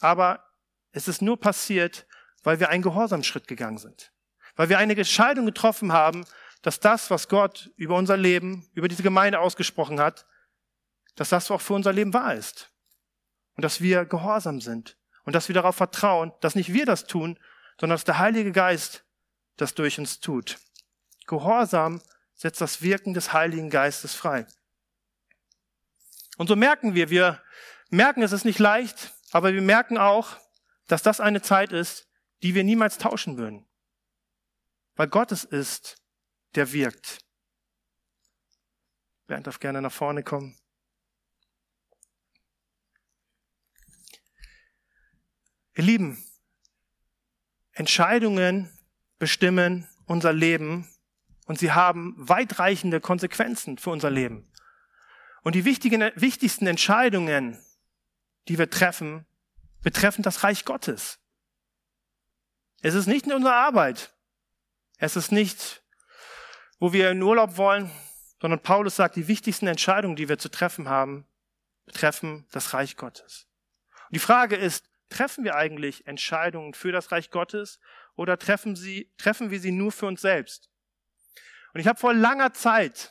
Aber 0.00 0.44
es 0.90 1.06
ist 1.06 1.22
nur 1.22 1.38
passiert, 1.38 2.08
weil 2.42 2.58
wir 2.58 2.70
einen 2.70 2.82
Gehorsamschritt 2.82 3.46
gegangen 3.46 3.78
sind. 3.78 4.12
Weil 4.56 4.68
wir 4.68 4.78
eine 4.78 4.96
Entscheidung 4.96 5.46
getroffen 5.46 5.92
haben, 5.92 6.24
dass 6.66 6.80
das, 6.80 7.10
was 7.10 7.28
Gott 7.28 7.70
über 7.76 7.94
unser 7.94 8.16
Leben, 8.16 8.68
über 8.74 8.88
diese 8.88 9.04
Gemeinde 9.04 9.38
ausgesprochen 9.38 10.00
hat, 10.00 10.26
dass 11.14 11.28
das 11.28 11.48
auch 11.52 11.60
für 11.60 11.74
unser 11.74 11.92
Leben 11.92 12.12
wahr 12.12 12.34
ist. 12.34 12.72
Und 13.54 13.62
dass 13.64 13.80
wir 13.80 14.04
gehorsam 14.04 14.60
sind. 14.60 14.98
Und 15.22 15.36
dass 15.36 15.46
wir 15.46 15.54
darauf 15.54 15.76
vertrauen, 15.76 16.32
dass 16.40 16.56
nicht 16.56 16.72
wir 16.72 16.84
das 16.84 17.06
tun, 17.06 17.38
sondern 17.78 17.94
dass 17.94 18.02
der 18.02 18.18
Heilige 18.18 18.50
Geist 18.50 19.04
das 19.56 19.74
durch 19.74 20.00
uns 20.00 20.18
tut. 20.18 20.58
Gehorsam 21.28 22.02
setzt 22.34 22.60
das 22.60 22.82
Wirken 22.82 23.14
des 23.14 23.32
Heiligen 23.32 23.70
Geistes 23.70 24.16
frei. 24.16 24.44
Und 26.36 26.48
so 26.48 26.56
merken 26.56 26.96
wir, 26.96 27.10
wir 27.10 27.40
merken, 27.90 28.24
es 28.24 28.32
ist 28.32 28.44
nicht 28.44 28.58
leicht, 28.58 29.12
aber 29.30 29.52
wir 29.52 29.62
merken 29.62 29.98
auch, 29.98 30.36
dass 30.88 31.04
das 31.04 31.20
eine 31.20 31.42
Zeit 31.42 31.70
ist, 31.70 32.08
die 32.42 32.56
wir 32.56 32.64
niemals 32.64 32.98
tauschen 32.98 33.36
würden. 33.38 33.68
Weil 34.96 35.06
Gott 35.06 35.30
es 35.30 35.44
ist, 35.44 36.02
der 36.56 36.72
wirkt. 36.72 37.18
Bernd 39.26 39.46
darf 39.46 39.60
gerne 39.60 39.82
nach 39.82 39.92
vorne 39.92 40.22
kommen. 40.22 40.56
Ihr 45.74 45.84
Lieben, 45.84 46.24
Entscheidungen 47.72 48.72
bestimmen 49.18 49.86
unser 50.06 50.32
Leben 50.32 50.88
und 51.46 51.58
sie 51.58 51.72
haben 51.72 52.14
weitreichende 52.16 53.00
Konsequenzen 53.00 53.76
für 53.76 53.90
unser 53.90 54.10
Leben. 54.10 54.50
Und 55.42 55.54
die 55.54 55.64
wichtigen, 55.64 56.10
wichtigsten 56.16 56.66
Entscheidungen, 56.66 57.62
die 58.48 58.58
wir 58.58 58.70
treffen, 58.70 59.26
betreffen 59.82 60.22
das 60.22 60.42
Reich 60.42 60.64
Gottes. 60.64 61.18
Es 62.80 62.94
ist 62.94 63.06
nicht 63.06 63.26
in 63.26 63.32
unserer 63.32 63.54
Arbeit. 63.54 64.16
Es 64.98 65.16
ist 65.16 65.30
nicht, 65.30 65.84
wo 66.78 66.92
wir 66.92 67.10
in 67.10 67.22
Urlaub 67.22 67.56
wollen, 67.56 67.90
sondern 68.40 68.60
Paulus 68.60 68.96
sagt, 68.96 69.16
die 69.16 69.28
wichtigsten 69.28 69.66
Entscheidungen, 69.66 70.16
die 70.16 70.28
wir 70.28 70.38
zu 70.38 70.50
treffen 70.50 70.88
haben, 70.88 71.26
betreffen 71.86 72.46
das 72.52 72.74
Reich 72.74 72.96
Gottes. 72.96 73.46
Und 74.08 74.16
die 74.16 74.20
Frage 74.20 74.56
ist, 74.56 74.88
treffen 75.08 75.44
wir 75.44 75.54
eigentlich 75.54 76.06
Entscheidungen 76.06 76.74
für 76.74 76.92
das 76.92 77.12
Reich 77.12 77.30
Gottes 77.30 77.78
oder 78.14 78.38
treffen, 78.38 78.76
sie, 78.76 79.12
treffen 79.18 79.50
wir 79.50 79.60
sie 79.60 79.72
nur 79.72 79.92
für 79.92 80.06
uns 80.06 80.20
selbst? 80.20 80.68
Und 81.72 81.80
ich 81.80 81.86
habe 81.86 81.98
vor 81.98 82.14
langer 82.14 82.52
Zeit, 82.52 83.10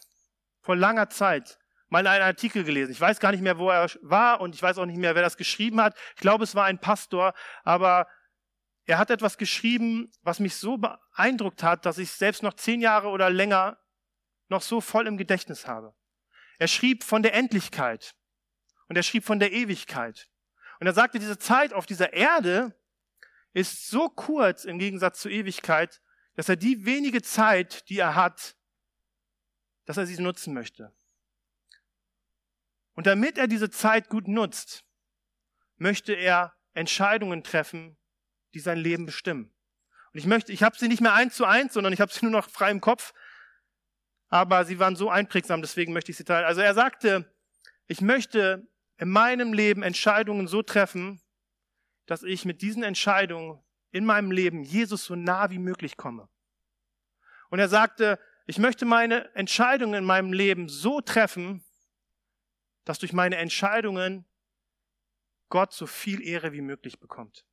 vor 0.61 0.75
langer 0.75 1.09
Zeit 1.09 1.59
mal 1.89 2.05
einen 2.07 2.23
Artikel 2.23 2.63
gelesen. 2.63 2.91
Ich 2.91 2.99
weiß 2.99 3.19
gar 3.19 3.31
nicht 3.31 3.41
mehr, 3.41 3.57
wo 3.57 3.69
er 3.69 3.89
war 4.01 4.41
und 4.41 4.55
ich 4.55 4.61
weiß 4.61 4.77
auch 4.77 4.85
nicht 4.85 4.97
mehr, 4.97 5.15
wer 5.15 5.21
das 5.21 5.37
geschrieben 5.37 5.81
hat. 5.81 5.95
Ich 6.15 6.21
glaube, 6.21 6.43
es 6.43 6.55
war 6.55 6.65
ein 6.65 6.79
Pastor, 6.79 7.33
aber 7.63 8.07
er 8.85 8.97
hat 8.99 9.09
etwas 9.09 9.37
geschrieben, 9.37 10.11
was 10.21 10.39
mich 10.39 10.55
so 10.55 10.77
beeindruckt 10.77 11.63
hat, 11.63 11.85
dass 11.85 11.97
ich 11.97 12.11
selbst 12.11 12.43
noch 12.43 12.53
zehn 12.53 12.81
Jahre 12.81 13.09
oder 13.09 13.29
länger 13.29 13.79
noch 14.47 14.61
so 14.61 14.79
voll 14.79 15.07
im 15.07 15.17
Gedächtnis 15.17 15.67
habe. 15.67 15.95
Er 16.59 16.67
schrieb 16.67 17.03
von 17.03 17.23
der 17.23 17.33
Endlichkeit 17.33 18.15
und 18.87 18.95
er 18.95 19.03
schrieb 19.03 19.25
von 19.25 19.39
der 19.39 19.51
Ewigkeit. 19.51 20.29
Und 20.79 20.87
er 20.87 20.93
sagte, 20.93 21.19
diese 21.19 21.39
Zeit 21.39 21.73
auf 21.73 21.85
dieser 21.85 22.13
Erde 22.13 22.79
ist 23.53 23.87
so 23.87 24.09
kurz 24.09 24.65
im 24.65 24.77
Gegensatz 24.77 25.19
zur 25.21 25.31
Ewigkeit, 25.31 26.01
dass 26.35 26.49
er 26.49 26.55
die 26.55 26.85
wenige 26.85 27.21
Zeit, 27.21 27.89
die 27.89 27.97
er 27.97 28.15
hat, 28.15 28.55
dass 29.85 29.97
er 29.97 30.05
sie 30.05 30.21
nutzen 30.21 30.53
möchte. 30.53 30.93
Und 32.93 33.07
damit 33.07 33.37
er 33.37 33.47
diese 33.47 33.69
Zeit 33.69 34.09
gut 34.09 34.27
nutzt, 34.27 34.85
möchte 35.77 36.13
er 36.13 36.53
Entscheidungen 36.73 37.43
treffen, 37.43 37.97
die 38.55 38.59
sein 38.59 38.79
Leben 38.79 39.05
bestimmen. 39.05 39.53
Und 40.13 40.19
ich 40.19 40.25
möchte, 40.25 40.53
ich 40.53 40.63
habe 40.63 40.77
sie 40.77 40.87
nicht 40.87 41.01
mehr 41.01 41.13
eins 41.13 41.35
zu 41.35 41.45
eins, 41.45 41.73
sondern 41.73 41.93
ich 41.93 41.99
habe 42.01 42.11
sie 42.11 42.19
nur 42.25 42.31
noch 42.31 42.49
frei 42.49 42.71
im 42.71 42.81
Kopf. 42.81 43.13
Aber 44.29 44.65
sie 44.65 44.79
waren 44.79 44.95
so 44.95 45.09
einprägsam, 45.09 45.61
deswegen 45.61 45.93
möchte 45.93 46.11
ich 46.11 46.17
sie 46.17 46.23
teilen. 46.23 46.45
Also 46.45 46.61
er 46.61 46.73
sagte, 46.73 47.31
ich 47.87 48.01
möchte 48.01 48.67
in 48.97 49.09
meinem 49.09 49.53
Leben 49.53 49.83
Entscheidungen 49.83 50.47
so 50.47 50.63
treffen, 50.63 51.21
dass 52.05 52.23
ich 52.23 52.45
mit 52.45 52.61
diesen 52.61 52.81
Entscheidungen 52.81 53.61
in 53.91 54.05
meinem 54.05 54.31
Leben 54.31 54.63
Jesus 54.63 55.05
so 55.05 55.15
nah 55.15 55.51
wie 55.51 55.59
möglich 55.59 55.97
komme. 55.97 56.29
Und 57.49 57.59
er 57.59 57.69
sagte, 57.69 58.19
ich 58.47 58.57
möchte 58.57 58.85
meine 58.85 59.33
Entscheidungen 59.35 59.95
in 59.95 60.05
meinem 60.05 60.33
Leben 60.33 60.69
so 60.69 61.01
treffen, 61.01 61.63
dass 62.85 62.99
durch 62.99 63.13
meine 63.13 63.37
Entscheidungen 63.37 64.25
Gott 65.49 65.73
so 65.73 65.87
viel 65.87 66.21
Ehre 66.21 66.53
wie 66.53 66.61
möglich 66.61 66.99
bekommt. 66.99 67.45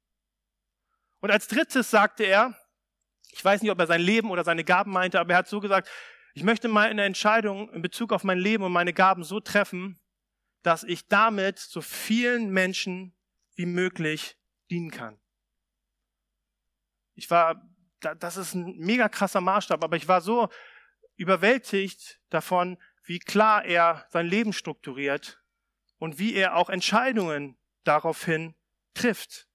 Und 1.22 1.30
als 1.30 1.46
drittes 1.46 1.88
sagte 1.88 2.24
er, 2.24 2.58
ich 3.30 3.42
weiß 3.42 3.62
nicht, 3.62 3.70
ob 3.70 3.78
er 3.78 3.86
sein 3.86 4.00
Leben 4.00 4.30
oder 4.30 4.44
seine 4.44 4.64
Gaben 4.64 4.90
meinte, 4.90 5.20
aber 5.20 5.32
er 5.32 5.38
hat 5.38 5.48
so 5.48 5.60
gesagt, 5.60 5.88
ich 6.34 6.42
möchte 6.42 6.66
meine 6.68 7.04
Entscheidung 7.04 7.72
in 7.72 7.80
Bezug 7.80 8.12
auf 8.12 8.24
mein 8.24 8.38
Leben 8.38 8.64
und 8.64 8.72
meine 8.72 8.92
Gaben 8.92 9.22
so 9.22 9.38
treffen, 9.38 10.00
dass 10.62 10.82
ich 10.82 11.06
damit 11.06 11.60
so 11.60 11.80
vielen 11.80 12.50
Menschen 12.50 13.14
wie 13.54 13.66
möglich 13.66 14.36
dienen 14.68 14.90
kann. 14.90 15.20
Ich 17.14 17.30
war, 17.30 17.70
das 18.00 18.36
ist 18.36 18.54
ein 18.54 18.76
mega 18.78 19.08
krasser 19.08 19.40
Maßstab, 19.40 19.84
aber 19.84 19.96
ich 19.96 20.08
war 20.08 20.22
so 20.22 20.48
überwältigt 21.14 22.20
davon, 22.30 22.78
wie 23.04 23.20
klar 23.20 23.64
er 23.64 24.06
sein 24.08 24.26
Leben 24.26 24.52
strukturiert 24.52 25.40
und 25.98 26.18
wie 26.18 26.34
er 26.34 26.56
auch 26.56 26.68
Entscheidungen 26.68 27.56
daraufhin 27.84 28.56
trifft. 28.94 29.46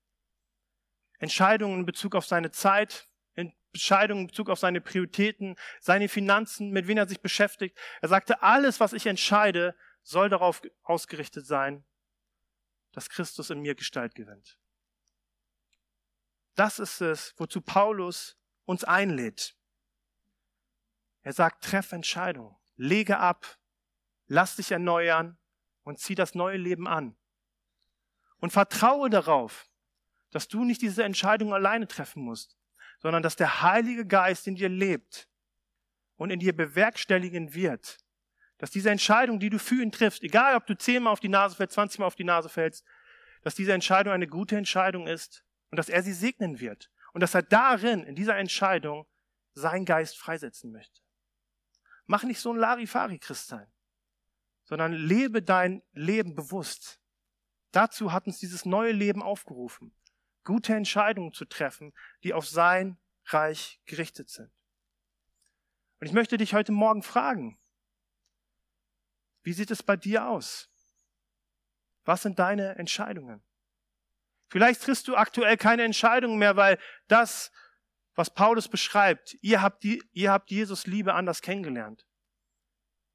Entscheidungen 1.19 1.79
in 1.79 1.85
Bezug 1.85 2.15
auf 2.15 2.25
seine 2.25 2.51
Zeit, 2.51 3.07
Entscheidungen 3.33 4.21
in 4.21 4.27
Bezug 4.27 4.49
auf 4.49 4.59
seine 4.59 4.81
Prioritäten, 4.81 5.55
seine 5.79 6.09
Finanzen, 6.09 6.71
mit 6.71 6.87
wem 6.87 6.97
er 6.97 7.07
sich 7.07 7.21
beschäftigt. 7.21 7.77
Er 8.01 8.09
sagte, 8.09 8.41
alles, 8.41 8.79
was 8.79 8.93
ich 8.93 9.05
entscheide, 9.05 9.75
soll 10.03 10.29
darauf 10.29 10.61
ausgerichtet 10.83 11.45
sein, 11.45 11.85
dass 12.93 13.09
Christus 13.09 13.49
in 13.49 13.61
mir 13.61 13.75
Gestalt 13.75 14.15
gewinnt. 14.15 14.57
Das 16.55 16.79
ist 16.79 17.01
es, 17.01 17.33
wozu 17.37 17.61
Paulus 17.61 18.37
uns 18.65 18.83
einlädt. 18.83 19.55
Er 21.21 21.33
sagt, 21.33 21.63
treff 21.63 21.91
Entscheidungen 21.91 22.57
lege 22.77 23.17
ab, 23.17 23.57
lass 24.27 24.55
dich 24.55 24.71
erneuern 24.71 25.37
und 25.83 25.99
zieh 25.99 26.15
das 26.15 26.35
neue 26.35 26.57
Leben 26.57 26.87
an. 26.87 27.17
Und 28.39 28.53
vertraue 28.53 29.09
darauf, 29.09 29.67
dass 30.37 30.47
du 30.47 30.63
nicht 30.63 30.83
diese 30.83 31.03
Entscheidung 31.03 31.51
alleine 31.51 31.87
treffen 31.87 32.21
musst, 32.21 32.59
sondern 32.99 33.23
dass 33.23 33.35
der 33.35 33.63
Heilige 33.63 34.05
Geist 34.05 34.45
in 34.45 34.53
dir 34.53 34.69
lebt 34.69 35.27
und 36.15 36.29
in 36.29 36.37
dir 36.39 36.55
bewerkstelligen 36.55 37.55
wird. 37.55 37.97
Dass 38.59 38.69
diese 38.69 38.91
Entscheidung, 38.91 39.39
die 39.39 39.49
du 39.49 39.57
für 39.57 39.81
ihn 39.81 39.91
triffst, 39.91 40.21
egal 40.21 40.55
ob 40.55 40.67
du 40.67 40.77
zehnmal 40.77 41.11
auf 41.11 41.19
die 41.19 41.27
Nase 41.27 41.55
fällst, 41.55 41.73
zwanzigmal 41.73 42.05
auf 42.05 42.13
die 42.13 42.23
Nase 42.23 42.49
fällst, 42.49 42.85
dass 43.41 43.55
diese 43.55 43.73
Entscheidung 43.73 44.13
eine 44.13 44.27
gute 44.27 44.55
Entscheidung 44.55 45.07
ist 45.07 45.43
und 45.71 45.77
dass 45.77 45.89
er 45.89 46.03
sie 46.03 46.13
segnen 46.13 46.59
wird. 46.59 46.91
Und 47.13 47.21
dass 47.21 47.33
er 47.33 47.41
darin, 47.41 48.03
in 48.03 48.13
dieser 48.13 48.37
Entscheidung, 48.37 49.07
seinen 49.55 49.85
Geist 49.85 50.19
freisetzen 50.19 50.71
möchte. 50.71 51.01
Mach 52.05 52.21
nicht 52.21 52.41
so 52.41 52.53
ein 52.53 52.59
Larifari-Christ 52.59 53.47
sein, 53.47 53.65
sondern 54.65 54.93
lebe 54.93 55.41
dein 55.41 55.81
Leben 55.93 56.35
bewusst. 56.35 56.99
Dazu 57.71 58.13
hat 58.13 58.27
uns 58.27 58.37
dieses 58.37 58.65
neue 58.65 58.91
Leben 58.91 59.23
aufgerufen, 59.23 59.96
gute 60.47 60.73
Entscheidungen 60.73 61.33
zu 61.33 61.43
treffen, 61.43 61.93
die 62.23 62.33
auf 62.33 62.47
sein 62.47 62.97
Reich 63.25 63.81
gerichtet 63.85 64.29
sind. 64.29 64.49
Und 65.99 66.07
ich 66.07 66.13
möchte 66.13 66.37
dich 66.37 66.53
heute 66.53 66.71
Morgen 66.71 67.03
fragen, 67.03 67.59
wie 69.43 69.51
sieht 69.51 69.71
es 69.71 69.83
bei 69.83 69.97
dir 69.97 70.25
aus? 70.25 70.69
Was 72.05 72.21
sind 72.21 72.39
deine 72.39 72.77
Entscheidungen? 72.77 73.43
Vielleicht 74.47 74.81
triffst 74.81 75.09
du 75.09 75.17
aktuell 75.17 75.57
keine 75.57 75.83
Entscheidungen 75.83 76.39
mehr, 76.39 76.55
weil 76.55 76.79
das, 77.09 77.51
was 78.15 78.33
Paulus 78.33 78.69
beschreibt. 78.69 79.35
Ihr 79.41 79.61
habt, 79.61 79.83
die, 79.83 80.01
ihr 80.13 80.31
habt 80.31 80.49
Jesus 80.49 80.87
Liebe 80.87 81.13
anders 81.13 81.41
kennengelernt. 81.41 82.07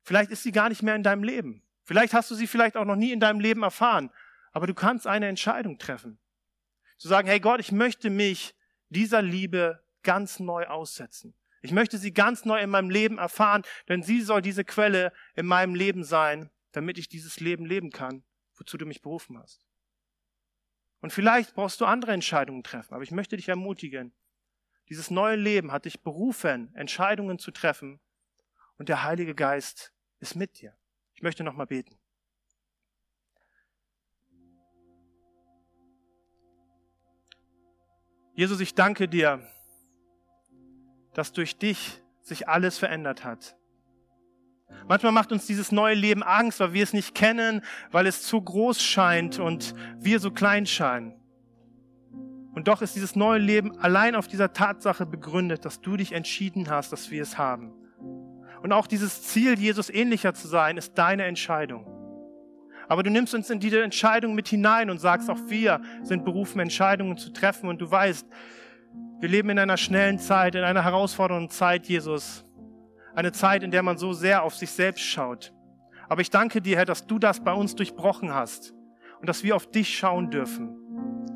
Vielleicht 0.02 0.30
ist 0.30 0.42
sie 0.42 0.52
gar 0.52 0.68
nicht 0.68 0.82
mehr 0.82 0.96
in 0.96 1.02
deinem 1.02 1.24
Leben. 1.24 1.66
Vielleicht 1.84 2.12
hast 2.12 2.30
du 2.30 2.34
sie 2.34 2.46
vielleicht 2.46 2.76
auch 2.76 2.84
noch 2.84 2.96
nie 2.96 3.10
in 3.10 3.20
deinem 3.20 3.40
Leben 3.40 3.62
erfahren. 3.62 4.10
Aber 4.52 4.66
du 4.66 4.74
kannst 4.74 5.06
eine 5.06 5.28
Entscheidung 5.28 5.78
treffen. 5.78 6.18
Zu 7.02 7.08
sagen, 7.08 7.26
hey 7.26 7.40
Gott, 7.40 7.58
ich 7.58 7.72
möchte 7.72 8.10
mich 8.10 8.54
dieser 8.88 9.22
Liebe 9.22 9.84
ganz 10.04 10.38
neu 10.38 10.68
aussetzen. 10.68 11.34
Ich 11.60 11.72
möchte 11.72 11.98
sie 11.98 12.14
ganz 12.14 12.44
neu 12.44 12.60
in 12.60 12.70
meinem 12.70 12.90
Leben 12.90 13.18
erfahren, 13.18 13.64
denn 13.88 14.04
sie 14.04 14.20
soll 14.20 14.40
diese 14.40 14.64
Quelle 14.64 15.12
in 15.34 15.44
meinem 15.44 15.74
Leben 15.74 16.04
sein, 16.04 16.48
damit 16.70 16.98
ich 16.98 17.08
dieses 17.08 17.40
Leben 17.40 17.66
leben 17.66 17.90
kann, 17.90 18.22
wozu 18.54 18.78
du 18.78 18.86
mich 18.86 19.02
berufen 19.02 19.36
hast. 19.36 19.66
Und 21.00 21.12
vielleicht 21.12 21.56
brauchst 21.56 21.80
du 21.80 21.86
andere 21.86 22.12
Entscheidungen 22.12 22.62
treffen, 22.62 22.94
aber 22.94 23.02
ich 23.02 23.10
möchte 23.10 23.36
dich 23.36 23.48
ermutigen, 23.48 24.14
dieses 24.88 25.10
neue 25.10 25.34
Leben 25.34 25.72
hat 25.72 25.86
dich 25.86 26.02
berufen, 26.02 26.72
Entscheidungen 26.76 27.40
zu 27.40 27.50
treffen 27.50 27.98
und 28.78 28.88
der 28.88 29.02
Heilige 29.02 29.34
Geist 29.34 29.92
ist 30.20 30.36
mit 30.36 30.60
dir. 30.60 30.78
Ich 31.14 31.22
möchte 31.22 31.42
noch 31.42 31.54
mal 31.54 31.66
beten. 31.66 31.98
Jesus, 38.42 38.58
ich 38.58 38.74
danke 38.74 39.06
dir, 39.06 39.38
dass 41.14 41.32
durch 41.32 41.58
dich 41.58 42.02
sich 42.22 42.48
alles 42.48 42.76
verändert 42.76 43.22
hat. 43.22 43.54
Manchmal 44.88 45.12
macht 45.12 45.30
uns 45.30 45.46
dieses 45.46 45.70
neue 45.70 45.94
Leben 45.94 46.24
Angst, 46.24 46.58
weil 46.58 46.72
wir 46.72 46.82
es 46.82 46.92
nicht 46.92 47.14
kennen, 47.14 47.62
weil 47.92 48.08
es 48.08 48.22
zu 48.22 48.42
groß 48.42 48.82
scheint 48.82 49.38
und 49.38 49.76
wir 50.00 50.18
so 50.18 50.32
klein 50.32 50.66
scheinen. 50.66 51.14
Und 52.52 52.66
doch 52.66 52.82
ist 52.82 52.96
dieses 52.96 53.14
neue 53.14 53.38
Leben 53.38 53.78
allein 53.78 54.16
auf 54.16 54.26
dieser 54.26 54.52
Tatsache 54.52 55.06
begründet, 55.06 55.64
dass 55.64 55.80
du 55.80 55.96
dich 55.96 56.10
entschieden 56.10 56.68
hast, 56.68 56.90
dass 56.90 57.12
wir 57.12 57.22
es 57.22 57.38
haben. 57.38 57.72
Und 58.60 58.72
auch 58.72 58.88
dieses 58.88 59.22
Ziel, 59.22 59.56
Jesus 59.56 59.88
ähnlicher 59.88 60.34
zu 60.34 60.48
sein, 60.48 60.78
ist 60.78 60.98
deine 60.98 61.26
Entscheidung. 61.26 62.01
Aber 62.92 63.02
du 63.02 63.08
nimmst 63.08 63.32
uns 63.34 63.48
in 63.48 63.58
diese 63.58 63.82
Entscheidung 63.82 64.34
mit 64.34 64.48
hinein 64.48 64.90
und 64.90 64.98
sagst, 64.98 65.30
auch 65.30 65.38
wir 65.46 65.80
sind 66.02 66.26
berufen, 66.26 66.60
Entscheidungen 66.60 67.16
zu 67.16 67.32
treffen. 67.32 67.70
Und 67.70 67.80
du 67.80 67.90
weißt, 67.90 68.26
wir 69.18 69.28
leben 69.30 69.48
in 69.48 69.58
einer 69.58 69.78
schnellen 69.78 70.18
Zeit, 70.18 70.56
in 70.56 70.62
einer 70.62 70.84
herausfordernden 70.84 71.48
Zeit, 71.48 71.86
Jesus. 71.86 72.44
Eine 73.14 73.32
Zeit, 73.32 73.62
in 73.62 73.70
der 73.70 73.82
man 73.82 73.96
so 73.96 74.12
sehr 74.12 74.42
auf 74.42 74.54
sich 74.54 74.70
selbst 74.70 75.04
schaut. 75.04 75.54
Aber 76.06 76.20
ich 76.20 76.28
danke 76.28 76.60
dir, 76.60 76.76
Herr, 76.76 76.84
dass 76.84 77.06
du 77.06 77.18
das 77.18 77.42
bei 77.42 77.54
uns 77.54 77.74
durchbrochen 77.74 78.34
hast 78.34 78.74
und 79.20 79.26
dass 79.26 79.42
wir 79.42 79.56
auf 79.56 79.70
dich 79.70 79.96
schauen 79.96 80.30
dürfen. 80.30 80.76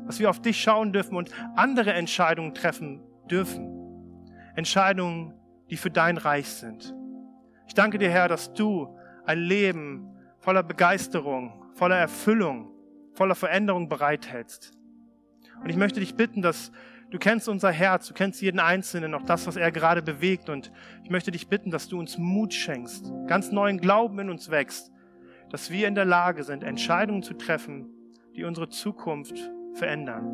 Dass 0.05 0.19
wir 0.19 0.29
auf 0.29 0.39
dich 0.39 0.61
schauen 0.61 0.93
dürfen 0.93 1.17
und 1.17 1.31
andere 1.55 1.91
Entscheidungen 1.91 2.53
treffen 2.53 3.01
dürfen. 3.31 4.29
Entscheidungen, 4.55 5.33
die 5.71 5.77
für 5.77 5.89
dein 5.89 6.17
Reich 6.17 6.49
sind. 6.49 6.93
Ich 7.65 7.73
danke 7.73 7.97
dir, 7.97 8.11
Herr, 8.11 8.27
dass 8.27 8.53
du 8.53 8.95
ein 9.25 9.39
Leben 9.39 10.16
voller 10.47 10.63
Begeisterung, 10.63 11.51
voller 11.73 11.97
Erfüllung, 11.97 12.71
voller 13.15 13.35
Veränderung 13.35 13.89
bereithältst. 13.89 14.71
Und 15.61 15.69
ich 15.69 15.75
möchte 15.75 15.99
dich 15.99 16.15
bitten, 16.15 16.41
dass 16.41 16.71
du 17.09 17.17
kennst 17.17 17.49
unser 17.49 17.69
Herz, 17.69 18.07
du 18.07 18.13
kennst 18.13 18.41
jeden 18.41 18.61
Einzelnen, 18.61 19.13
auch 19.13 19.23
das, 19.23 19.45
was 19.45 19.57
er 19.57 19.73
gerade 19.73 20.01
bewegt. 20.01 20.47
Und 20.47 20.71
ich 21.03 21.09
möchte 21.09 21.31
dich 21.31 21.49
bitten, 21.49 21.69
dass 21.69 21.89
du 21.89 21.99
uns 21.99 22.17
Mut 22.17 22.53
schenkst, 22.53 23.11
ganz 23.27 23.51
neuen 23.51 23.81
Glauben 23.81 24.19
in 24.19 24.29
uns 24.29 24.49
wächst, 24.49 24.89
dass 25.49 25.69
wir 25.69 25.85
in 25.85 25.95
der 25.95 26.05
Lage 26.05 26.45
sind, 26.45 26.63
Entscheidungen 26.63 27.23
zu 27.23 27.33
treffen, 27.33 27.89
die 28.37 28.45
unsere 28.45 28.69
Zukunft 28.69 29.37
verändern, 29.73 30.31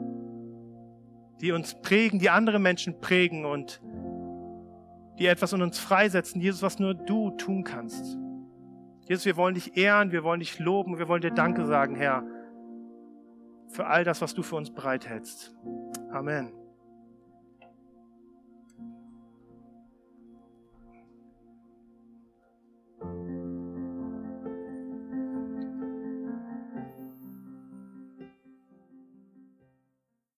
die 1.41 1.53
uns 1.53 1.81
prägen, 1.81 2.19
die 2.19 2.29
andere 2.29 2.59
Menschen 2.59 3.01
prägen 3.01 3.45
und 3.45 3.81
die 5.17 5.25
etwas 5.25 5.53
in 5.53 5.63
uns 5.63 5.79
freisetzen, 5.79 6.39
Jesus, 6.39 6.61
was 6.61 6.77
nur 6.77 6.93
du 6.93 7.31
tun 7.31 7.63
kannst. 7.63 8.19
Jesus, 9.07 9.25
wir 9.25 9.35
wollen 9.35 9.55
dich 9.55 9.77
ehren, 9.77 10.11
wir 10.11 10.23
wollen 10.23 10.39
dich 10.39 10.59
loben, 10.59 10.97
wir 10.97 11.07
wollen 11.07 11.21
dir 11.21 11.31
Danke 11.31 11.65
sagen, 11.65 11.95
Herr, 11.95 12.23
für 13.69 13.87
all 13.87 14.03
das, 14.03 14.21
was 14.21 14.33
du 14.33 14.43
für 14.43 14.55
uns 14.55 14.71
bereithältst. 14.71 15.53
Amen. 16.11 16.62